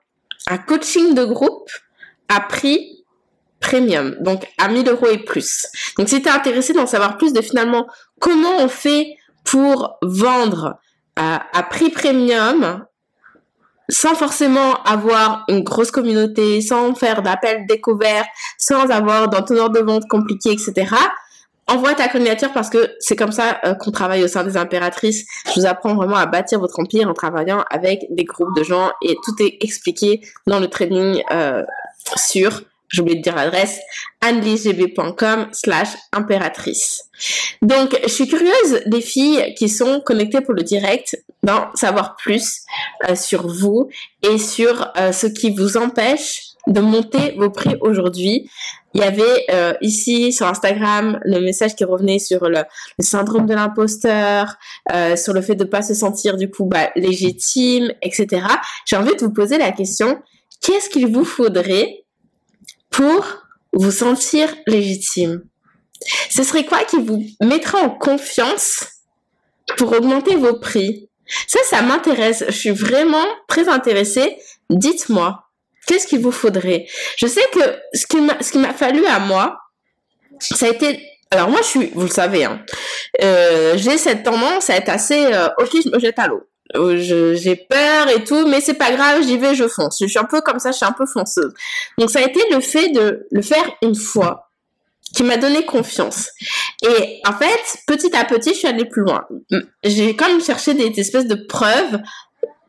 un 0.48 0.58
coaching 0.58 1.14
de 1.14 1.24
groupe 1.24 1.70
à 2.28 2.40
prix 2.40 3.04
premium, 3.60 4.16
donc 4.20 4.44
à 4.58 4.68
1000 4.68 4.88
euros 4.88 5.06
et 5.08 5.18
plus. 5.18 5.66
Donc 5.96 6.08
si 6.08 6.20
tu 6.20 6.28
es 6.28 6.30
intéressé 6.30 6.72
d'en 6.72 6.86
savoir 6.86 7.16
plus 7.16 7.32
de 7.32 7.40
finalement 7.40 7.86
comment 8.20 8.56
on 8.58 8.68
fait 8.68 9.16
pour 9.44 9.98
vendre 10.02 10.78
à, 11.16 11.46
à 11.56 11.62
prix 11.62 11.90
premium 11.90 12.84
sans 13.88 14.14
forcément 14.14 14.82
avoir 14.84 15.44
une 15.48 15.62
grosse 15.62 15.90
communauté, 15.90 16.60
sans 16.60 16.94
faire 16.94 17.22
d'appels 17.22 17.66
découverts, 17.66 18.24
sans 18.56 18.90
avoir 18.90 19.28
d'entonnoir 19.28 19.70
de 19.70 19.80
vente 19.80 20.08
compliqué, 20.08 20.52
etc. 20.52 20.94
Envoie 21.68 21.94
ta 21.94 22.08
candidature 22.08 22.52
parce 22.52 22.70
que 22.70 22.94
c'est 22.98 23.16
comme 23.16 23.32
ça 23.32 23.60
euh, 23.64 23.74
qu'on 23.74 23.92
travaille 23.92 24.24
au 24.24 24.28
sein 24.28 24.44
des 24.44 24.56
impératrices. 24.56 25.24
Je 25.46 25.60
vous 25.60 25.66
apprends 25.66 25.94
vraiment 25.94 26.16
à 26.16 26.26
bâtir 26.26 26.58
votre 26.58 26.78
empire 26.80 27.08
en 27.08 27.14
travaillant 27.14 27.64
avec 27.70 28.06
des 28.10 28.24
groupes 28.24 28.56
de 28.56 28.64
gens 28.64 28.90
et 29.00 29.16
tout 29.24 29.34
est 29.40 29.58
expliqué 29.60 30.20
dans 30.46 30.58
le 30.58 30.68
training 30.68 31.22
euh, 31.30 31.62
sur 32.16 32.62
j'ai 32.92 33.00
oublié 33.00 33.16
de 33.16 33.22
dire 33.22 33.34
l'adresse, 33.34 33.80
annelisegb.com 34.20 35.48
slash 35.52 35.88
impératrice. 36.12 37.04
Donc, 37.62 37.98
je 38.02 38.08
suis 38.08 38.28
curieuse 38.28 38.82
des 38.86 39.00
filles 39.00 39.54
qui 39.56 39.68
sont 39.68 40.00
connectées 40.00 40.42
pour 40.42 40.54
le 40.54 40.62
direct 40.62 41.16
d'en 41.42 41.74
savoir 41.74 42.16
plus 42.16 42.60
euh, 43.08 43.16
sur 43.16 43.48
vous 43.48 43.88
et 44.22 44.38
sur 44.38 44.92
euh, 44.98 45.12
ce 45.12 45.26
qui 45.26 45.54
vous 45.54 45.76
empêche 45.76 46.42
de 46.66 46.80
monter 46.80 47.34
vos 47.38 47.50
prix 47.50 47.76
aujourd'hui. 47.80 48.50
Il 48.94 49.00
y 49.00 49.04
avait 49.04 49.46
euh, 49.50 49.74
ici 49.80 50.32
sur 50.32 50.46
Instagram 50.46 51.18
le 51.24 51.40
message 51.40 51.74
qui 51.74 51.84
revenait 51.84 52.18
sur 52.18 52.48
le, 52.48 52.62
syndrome 53.00 53.46
de 53.46 53.54
l'imposteur, 53.54 54.56
sur 55.16 55.32
le 55.32 55.40
fait 55.40 55.54
de 55.54 55.64
pas 55.64 55.82
se 55.82 55.94
sentir 55.94 56.36
du 56.36 56.50
coup 56.50 56.66
bah, 56.66 56.90
légitime, 56.96 57.92
etc. 58.02 58.46
J'ai 58.86 58.96
envie 58.96 59.14
de 59.14 59.20
vous 59.20 59.32
poser 59.32 59.58
la 59.58 59.72
question 59.72 60.20
qu'est-ce 60.62 60.88
qu'il 60.88 61.06
vous 61.08 61.24
faudrait 61.24 62.04
pour 62.90 63.24
vous 63.72 63.90
sentir 63.90 64.54
légitime? 64.66 65.42
Ce 66.30 66.42
serait 66.42 66.64
quoi 66.64 66.84
qui 66.84 66.96
vous 66.96 67.24
mettra 67.40 67.78
en 67.80 67.90
confiance 67.90 68.86
pour 69.76 69.92
augmenter 69.92 70.36
vos 70.36 70.58
prix? 70.58 71.08
Ça, 71.46 71.60
ça 71.68 71.82
m'intéresse. 71.82 72.44
Je 72.48 72.54
suis 72.54 72.70
vraiment 72.70 73.24
très 73.48 73.68
intéressée. 73.68 74.36
Dites-moi, 74.70 75.44
qu'est-ce 75.86 76.06
qu'il 76.06 76.20
vous 76.20 76.32
faudrait? 76.32 76.86
Je 77.16 77.26
sais 77.26 77.44
que 77.52 77.60
ce 77.92 78.06
qui 78.06 78.20
m'a, 78.20 78.42
ce 78.42 78.58
m'a 78.58 78.72
fallu 78.72 79.04
à 79.06 79.18
moi, 79.18 79.58
ça 80.40 80.66
a 80.66 80.68
été 80.70 81.08
alors 81.30 81.48
moi 81.48 81.60
je 81.62 81.66
suis, 81.66 81.90
vous 81.94 82.02
le 82.02 82.08
savez, 82.08 82.44
hein, 82.44 82.62
euh, 83.22 83.72
j'ai 83.76 83.96
cette 83.96 84.22
tendance 84.22 84.68
à 84.68 84.76
être 84.76 84.90
assez 84.90 85.32
euh, 85.32 85.48
ok 85.58 85.70
je 85.82 85.88
me 85.88 85.98
jette 85.98 86.18
à 86.18 86.28
l'eau 86.28 86.46
j'ai 86.96 87.56
peur 87.56 88.08
et 88.08 88.24
tout, 88.24 88.46
mais 88.46 88.60
c'est 88.60 88.74
pas 88.74 88.92
grave, 88.92 89.22
j'y 89.22 89.38
vais, 89.38 89.54
je 89.54 89.68
fonce. 89.68 89.98
Je 90.00 90.06
suis 90.06 90.18
un 90.18 90.24
peu 90.24 90.40
comme 90.40 90.58
ça, 90.58 90.70
je 90.70 90.76
suis 90.76 90.86
un 90.86 90.92
peu 90.92 91.06
fonceuse. 91.06 91.52
Donc 91.98 92.10
ça 92.10 92.20
a 92.20 92.22
été 92.22 92.40
le 92.50 92.60
fait 92.60 92.88
de 92.90 93.26
le 93.30 93.42
faire 93.42 93.64
une 93.82 93.94
fois 93.94 94.48
qui 95.14 95.22
m'a 95.22 95.36
donné 95.36 95.64
confiance. 95.66 96.30
Et 96.82 97.20
en 97.26 97.32
fait, 97.32 97.60
petit 97.86 98.16
à 98.16 98.24
petit, 98.24 98.50
je 98.50 98.58
suis 98.58 98.68
allée 98.68 98.86
plus 98.86 99.02
loin. 99.02 99.26
J'ai 99.84 100.16
quand 100.16 100.28
même 100.28 100.42
cherché 100.42 100.72
des, 100.72 100.98
espèces 100.98 101.26
de 101.26 101.34
preuves 101.34 102.00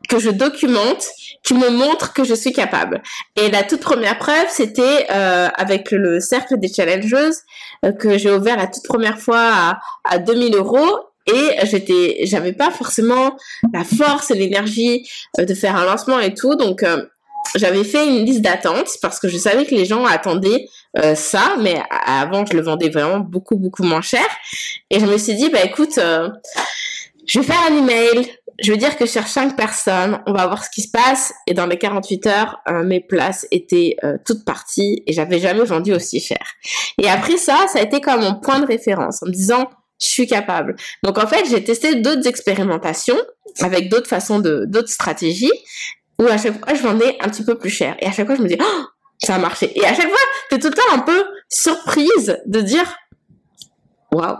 que 0.08 0.18
je 0.18 0.30
documente, 0.30 1.06
qui 1.42 1.54
me 1.54 1.70
montrent 1.70 2.12
que 2.12 2.24
je 2.24 2.34
suis 2.34 2.52
capable. 2.52 3.02
Et 3.36 3.50
la 3.50 3.62
toute 3.62 3.80
première 3.80 4.18
preuve, 4.18 4.46
c'était 4.48 5.06
euh, 5.10 5.48
avec 5.54 5.90
le 5.90 6.20
cercle 6.20 6.58
des 6.58 6.72
challengeuses 6.72 7.40
euh, 7.84 7.92
que 7.92 8.18
j'ai 8.18 8.30
ouvert 8.30 8.56
la 8.56 8.66
toute 8.66 8.84
première 8.84 9.18
fois 9.18 9.40
à, 9.40 9.78
à 10.04 10.18
2000 10.18 10.54
euros. 10.54 10.98
Et 11.26 11.66
j'étais 11.66 12.18
j'avais 12.24 12.52
pas 12.52 12.70
forcément 12.70 13.36
la 13.72 13.82
force 13.84 14.30
et 14.30 14.34
l'énergie 14.34 15.08
euh, 15.38 15.44
de 15.44 15.54
faire 15.54 15.76
un 15.76 15.84
lancement 15.84 16.20
et 16.20 16.34
tout. 16.34 16.54
Donc 16.54 16.82
euh, 16.82 17.02
j'avais 17.54 17.84
fait 17.84 18.06
une 18.06 18.26
liste 18.26 18.42
d'attente 18.42 18.88
parce 19.00 19.18
que 19.20 19.28
je 19.28 19.38
savais 19.38 19.64
que 19.64 19.74
les 19.74 19.86
gens 19.86 20.04
attendaient 20.04 20.66
euh, 20.98 21.14
ça. 21.14 21.56
Mais 21.60 21.82
avant 22.06 22.44
je 22.44 22.54
le 22.54 22.62
vendais 22.62 22.90
vraiment 22.90 23.20
beaucoup 23.20 23.56
beaucoup 23.56 23.84
moins 23.84 24.02
cher. 24.02 24.26
Et 24.90 25.00
je 25.00 25.06
me 25.06 25.16
suis 25.16 25.34
dit 25.34 25.48
bah 25.48 25.62
écoute 25.64 25.98
je 27.26 27.38
vais 27.38 27.44
faire 27.44 27.62
un 27.70 27.76
email 27.76 28.30
je 28.62 28.70
veux 28.70 28.76
dire 28.76 28.96
que 28.96 29.06
cherche 29.06 29.30
5 29.30 29.56
personnes, 29.56 30.20
on 30.26 30.32
va 30.32 30.46
voir 30.46 30.64
ce 30.64 30.70
qui 30.70 30.82
se 30.82 30.90
passe. 30.90 31.32
Et 31.46 31.54
dans 31.54 31.66
les 31.66 31.78
48 31.78 32.26
heures, 32.26 32.60
mes 32.84 33.00
places 33.00 33.46
étaient 33.50 33.96
toutes 34.24 34.44
parties 34.44 35.02
et 35.06 35.12
j'avais 35.12 35.38
jamais 35.38 35.64
vendu 35.64 35.92
aussi 35.92 36.20
cher. 36.20 36.52
Et 36.98 37.08
après 37.08 37.36
ça, 37.36 37.66
ça 37.72 37.80
a 37.80 37.82
été 37.82 38.00
comme 38.00 38.20
mon 38.20 38.34
point 38.36 38.60
de 38.60 38.66
référence 38.66 39.22
en 39.22 39.26
me 39.26 39.32
disant, 39.32 39.68
je 40.00 40.06
suis 40.06 40.26
capable. 40.26 40.76
Donc 41.02 41.18
en 41.18 41.26
fait, 41.26 41.44
j'ai 41.48 41.64
testé 41.64 41.96
d'autres 41.96 42.26
expérimentations 42.26 43.18
avec 43.60 43.88
d'autres 43.88 44.08
façons 44.08 44.38
de, 44.38 44.64
d'autres 44.66 44.88
stratégies 44.88 45.52
où 46.20 46.26
à 46.26 46.38
chaque 46.38 46.58
fois 46.58 46.74
je 46.74 46.82
vendais 46.82 47.16
un 47.20 47.28
petit 47.28 47.44
peu 47.44 47.56
plus 47.56 47.70
cher. 47.70 47.96
Et 48.00 48.06
à 48.06 48.12
chaque 48.12 48.26
fois 48.26 48.36
je 48.36 48.42
me 48.42 48.48
dis, 48.48 48.56
oh, 48.60 48.84
ça 49.18 49.36
a 49.36 49.38
marché. 49.38 49.72
Et 49.76 49.84
à 49.84 49.94
chaque 49.94 50.08
fois, 50.08 50.18
t'es 50.50 50.58
tout 50.58 50.68
le 50.68 50.74
temps 50.74 50.92
un 50.92 51.00
peu 51.00 51.24
surprise 51.48 52.38
de 52.46 52.60
dire, 52.60 52.96
waouh, 54.12 54.36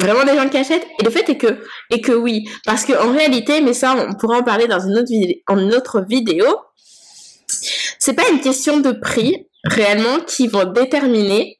vraiment 0.00 0.24
des 0.24 0.36
gens 0.36 0.48
qui 0.48 0.56
achètent. 0.56 0.86
Et 0.98 1.04
le 1.04 1.10
fait 1.10 1.28
est 1.28 1.36
que, 1.36 1.62
et 1.90 2.00
que 2.00 2.12
oui, 2.12 2.48
parce 2.64 2.84
que 2.84 2.92
en 2.92 3.12
réalité, 3.12 3.60
mais 3.60 3.74
ça, 3.74 3.94
on 3.96 4.14
pourra 4.14 4.38
en 4.38 4.42
parler 4.42 4.66
dans 4.66 4.80
une 4.80 4.98
autre 4.98 5.76
autre 5.76 6.04
vidéo. 6.08 6.46
C'est 7.98 8.14
pas 8.14 8.28
une 8.30 8.40
question 8.40 8.80
de 8.80 8.92
prix 8.92 9.46
réellement 9.64 10.20
qui 10.26 10.46
vont 10.48 10.64
déterminer 10.64 11.58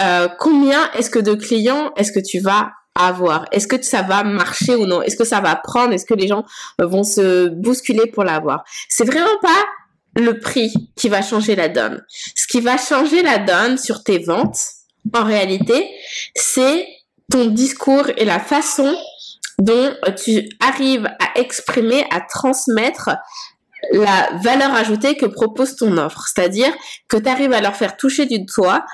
euh, 0.00 0.28
combien 0.38 0.90
est-ce 0.92 1.10
que 1.10 1.18
de 1.18 1.34
clients 1.34 1.92
est-ce 1.96 2.12
que 2.12 2.20
tu 2.20 2.38
vas 2.38 2.70
avoir 2.94 3.46
Est-ce 3.52 3.66
que 3.66 3.82
ça 3.82 4.02
va 4.02 4.22
marcher 4.24 4.74
ou 4.74 4.86
non? 4.86 5.02
Est-ce 5.02 5.16
que 5.16 5.24
ça 5.24 5.40
va 5.40 5.56
prendre? 5.56 5.92
Est-ce 5.92 6.06
que 6.06 6.14
les 6.14 6.28
gens 6.28 6.44
vont 6.78 7.04
se 7.04 7.48
bousculer 7.48 8.06
pour 8.06 8.24
l'avoir? 8.24 8.64
C'est 8.88 9.04
vraiment 9.04 9.38
pas 9.40 9.64
le 10.14 10.38
prix 10.38 10.72
qui 10.96 11.08
va 11.08 11.22
changer 11.22 11.56
la 11.56 11.68
donne. 11.68 12.04
Ce 12.08 12.46
qui 12.46 12.60
va 12.60 12.76
changer 12.76 13.22
la 13.22 13.38
donne 13.38 13.78
sur 13.78 14.02
tes 14.02 14.18
ventes, 14.18 14.60
en 15.14 15.24
réalité, 15.24 15.88
c'est 16.34 16.86
ton 17.32 17.46
discours 17.46 18.10
et 18.16 18.24
la 18.24 18.38
façon 18.38 18.94
dont 19.58 19.94
tu 20.22 20.48
arrives 20.60 21.06
à 21.06 21.40
exprimer, 21.40 22.04
à 22.10 22.20
transmettre 22.20 23.10
la 23.90 24.30
valeur 24.42 24.72
ajoutée 24.74 25.16
que 25.16 25.26
propose 25.26 25.76
ton 25.76 25.96
offre. 25.96 26.26
C'est-à-dire 26.28 26.72
que 27.08 27.16
tu 27.16 27.28
arrives 27.28 27.52
à 27.52 27.60
leur 27.60 27.74
faire 27.74 27.96
toucher 27.96 28.26
du 28.26 28.40
doigt 28.40 28.84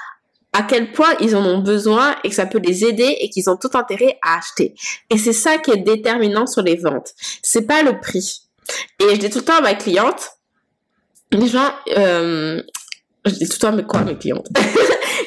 à 0.52 0.62
quel 0.62 0.92
point 0.92 1.12
ils 1.20 1.36
en 1.36 1.44
ont 1.44 1.58
besoin 1.58 2.16
et 2.24 2.30
que 2.30 2.34
ça 2.34 2.46
peut 2.46 2.60
les 2.64 2.84
aider 2.84 3.16
et 3.20 3.28
qu'ils 3.28 3.50
ont 3.50 3.56
tout 3.56 3.70
intérêt 3.74 4.18
à 4.22 4.38
acheter. 4.38 4.74
Et 5.10 5.18
c'est 5.18 5.32
ça 5.32 5.58
qui 5.58 5.72
est 5.72 5.82
déterminant 5.82 6.46
sur 6.46 6.62
les 6.62 6.76
ventes. 6.76 7.12
C'est 7.42 7.66
pas 7.66 7.82
le 7.82 8.00
prix. 8.00 8.42
Et 9.00 9.14
je 9.14 9.16
dis 9.16 9.30
tout 9.30 9.38
le 9.38 9.44
temps 9.44 9.58
à 9.58 9.60
ma 9.60 9.74
cliente, 9.74 10.30
les 11.32 11.48
gens, 11.48 11.70
euh, 11.96 12.62
je 13.28 13.34
dis 13.34 13.48
tout 13.48 13.54
le 13.54 13.58
temps 13.58 13.72
mais 13.72 13.84
quoi 13.84 14.00
mes 14.00 14.16
clientes 14.16 14.48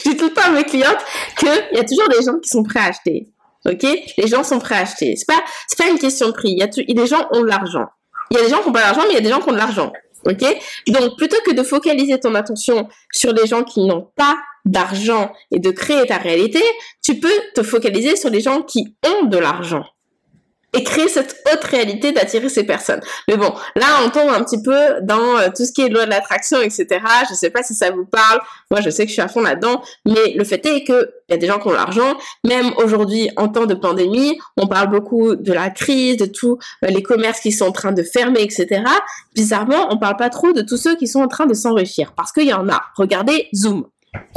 Je 0.03 0.09
dis 0.09 0.17
tout 0.17 0.25
le 0.25 0.33
temps 0.33 0.47
à 0.47 0.51
mes 0.51 0.63
clientes 0.63 0.99
qu'il 1.37 1.49
y 1.49 1.79
a 1.79 1.83
toujours 1.83 2.09
des 2.09 2.23
gens 2.23 2.37
qui 2.39 2.49
sont 2.49 2.63
prêts 2.63 2.79
à 2.79 2.85
acheter. 2.85 3.27
Ok? 3.65 3.85
Les 4.17 4.27
gens 4.27 4.43
sont 4.43 4.59
prêts 4.59 4.75
à 4.75 4.79
acheter. 4.79 5.15
C'est 5.15 5.27
pas 5.27 5.41
pas 5.77 5.89
une 5.89 5.99
question 5.99 6.27
de 6.27 6.33
prix. 6.33 6.51
Il 6.51 6.57
y 6.57 6.63
a 6.63 6.67
les 6.75 7.07
gens 7.07 7.27
ont 7.31 7.43
l'argent. 7.43 7.85
Il 8.29 8.37
y 8.37 8.39
a 8.39 8.43
des 8.43 8.49
gens 8.49 8.59
qui 8.59 8.67
n'ont 8.67 8.73
pas 8.73 8.81
d'argent, 8.81 9.01
mais 9.03 9.11
il 9.11 9.15
y 9.15 9.17
a 9.17 9.21
des 9.21 9.29
gens 9.29 9.39
qui 9.39 9.49
ont 9.49 9.53
de 9.53 9.57
l'argent. 9.57 9.91
Ok? 10.25 10.43
Donc, 10.87 11.17
plutôt 11.17 11.37
que 11.45 11.51
de 11.51 11.63
focaliser 11.63 12.19
ton 12.19 12.35
attention 12.35 12.87
sur 13.11 13.33
les 13.33 13.47
gens 13.47 13.63
qui 13.63 13.81
n'ont 13.85 14.09
pas 14.15 14.37
d'argent 14.65 15.31
et 15.51 15.59
de 15.59 15.71
créer 15.71 16.05
ta 16.05 16.17
réalité, 16.17 16.61
tu 17.03 17.19
peux 17.19 17.33
te 17.55 17.63
focaliser 17.63 18.15
sur 18.15 18.29
les 18.29 18.39
gens 18.39 18.61
qui 18.61 18.95
ont 19.05 19.25
de 19.25 19.37
l'argent 19.37 19.83
et 20.73 20.84
créer 20.84 21.07
cette 21.07 21.43
haute 21.51 21.63
réalité 21.65 22.12
d'attirer 22.12 22.47
ces 22.47 22.63
personnes. 22.63 23.01
Mais 23.27 23.36
bon, 23.36 23.53
là, 23.75 23.86
on 24.05 24.10
tombe 24.10 24.29
un 24.29 24.43
petit 24.43 24.62
peu 24.62 25.01
dans 25.01 25.38
euh, 25.38 25.49
tout 25.55 25.65
ce 25.65 25.71
qui 25.71 25.81
est 25.81 25.89
loi 25.89 26.05
de 26.05 26.10
l'attraction, 26.10 26.62
etc. 26.62 26.88
Je 27.29 27.36
sais 27.36 27.49
pas 27.49 27.62
si 27.62 27.73
ça 27.75 27.91
vous 27.91 28.05
parle. 28.05 28.39
Moi, 28.69 28.79
je 28.81 28.89
sais 28.89 29.03
que 29.03 29.10
je 29.10 29.13
suis 29.13 29.21
à 29.21 29.27
fond 29.27 29.41
là-dedans. 29.41 29.81
Mais 30.05 30.34
le 30.34 30.43
fait 30.43 30.65
est 30.65 30.84
que 30.84 31.12
il 31.27 31.34
y 31.34 31.36
a 31.36 31.38
des 31.38 31.47
gens 31.47 31.60
qui 31.60 31.67
ont 31.67 31.73
l'argent. 31.73 32.17
Même 32.45 32.71
aujourd'hui, 32.77 33.29
en 33.38 33.47
temps 33.47 33.65
de 33.65 33.73
pandémie, 33.73 34.38
on 34.57 34.67
parle 34.67 34.89
beaucoup 34.89 35.36
de 35.36 35.53
la 35.53 35.69
crise, 35.69 36.17
de 36.17 36.25
tous 36.25 36.57
euh, 36.84 36.88
les 36.88 37.03
commerces 37.03 37.41
qui 37.41 37.51
sont 37.51 37.65
en 37.65 37.71
train 37.71 37.91
de 37.91 38.03
fermer, 38.03 38.41
etc. 38.41 38.84
Bizarrement, 39.36 39.88
on 39.91 39.97
parle 39.97 40.17
pas 40.17 40.29
trop 40.29 40.53
de 40.53 40.62
tous 40.62 40.77
ceux 40.77 40.95
qui 40.95 41.07
sont 41.07 41.21
en 41.21 41.27
train 41.27 41.45
de 41.45 41.53
s'enrichir. 41.53 42.13
Parce 42.15 42.31
qu'il 42.31 42.47
y 42.47 42.53
en 42.53 42.67
a. 42.69 42.81
Regardez 42.95 43.49
Zoom. 43.55 43.88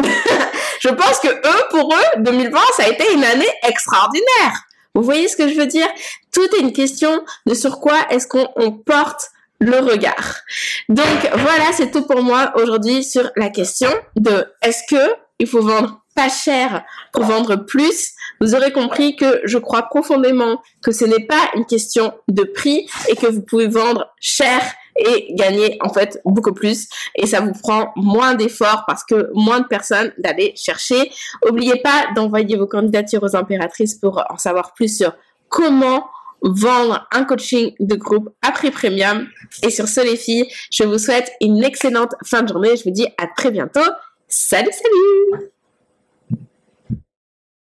je 0.80 0.88
pense 0.88 1.18
que 1.20 1.28
eux, 1.28 1.62
pour 1.70 1.92
eux, 1.92 2.22
2020, 2.22 2.58
ça 2.76 2.84
a 2.84 2.88
été 2.88 3.12
une 3.12 3.24
année 3.24 3.50
extraordinaire. 3.66 4.66
Vous 4.94 5.02
voyez 5.02 5.28
ce 5.28 5.36
que 5.36 5.48
je 5.48 5.54
veux 5.54 5.66
dire? 5.66 5.88
Tout 6.32 6.46
est 6.56 6.60
une 6.60 6.72
question 6.72 7.24
de 7.46 7.54
sur 7.54 7.80
quoi 7.80 7.98
est-ce 8.10 8.26
qu'on 8.26 8.72
porte 8.72 9.30
le 9.60 9.78
regard. 9.78 10.36
Donc 10.88 11.06
voilà, 11.36 11.72
c'est 11.72 11.90
tout 11.90 12.06
pour 12.06 12.22
moi 12.22 12.52
aujourd'hui 12.56 13.04
sur 13.04 13.30
la 13.36 13.50
question 13.50 13.90
de 14.16 14.46
est-ce 14.62 14.82
que 14.88 15.14
il 15.38 15.46
faut 15.46 15.62
vendre 15.62 16.02
pas 16.14 16.28
cher 16.28 16.84
pour 17.12 17.24
vendre 17.24 17.56
plus? 17.56 18.12
Vous 18.40 18.54
aurez 18.54 18.72
compris 18.72 19.16
que 19.16 19.40
je 19.44 19.58
crois 19.58 19.82
profondément 19.82 20.60
que 20.82 20.92
ce 20.92 21.04
n'est 21.04 21.26
pas 21.26 21.50
une 21.54 21.66
question 21.66 22.12
de 22.28 22.44
prix 22.44 22.88
et 23.08 23.16
que 23.16 23.26
vous 23.26 23.42
pouvez 23.42 23.68
vendre 23.68 24.12
cher 24.20 24.60
et 24.96 25.34
gagner 25.34 25.78
en 25.80 25.92
fait 25.92 26.20
beaucoup 26.24 26.52
plus 26.52 26.88
et 27.14 27.26
ça 27.26 27.40
vous 27.40 27.52
prend 27.52 27.92
moins 27.96 28.34
d'efforts 28.34 28.84
parce 28.86 29.04
que 29.04 29.30
moins 29.34 29.60
de 29.60 29.66
personnes 29.66 30.12
d'aller 30.18 30.52
chercher. 30.56 31.10
N'oubliez 31.44 31.80
pas 31.82 32.06
d'envoyer 32.14 32.56
vos 32.56 32.66
candidatures 32.66 33.22
aux 33.22 33.36
impératrices 33.36 33.94
pour 33.94 34.22
en 34.28 34.38
savoir 34.38 34.72
plus 34.74 34.96
sur 34.96 35.14
comment 35.48 36.06
vendre 36.42 37.06
un 37.12 37.24
coaching 37.24 37.72
de 37.80 37.96
groupe 37.96 38.28
à 38.42 38.52
prix 38.52 38.70
premium. 38.70 39.26
Et 39.62 39.70
sur 39.70 39.88
ce 39.88 40.02
les 40.02 40.16
filles, 40.16 40.46
je 40.70 40.84
vous 40.84 40.98
souhaite 40.98 41.32
une 41.40 41.64
excellente 41.64 42.14
fin 42.24 42.42
de 42.42 42.48
journée. 42.48 42.76
Je 42.76 42.84
vous 42.84 42.90
dis 42.90 43.08
à 43.18 43.26
très 43.34 43.50
bientôt. 43.50 43.80
Salut, 44.28 44.72
salut 44.72 45.53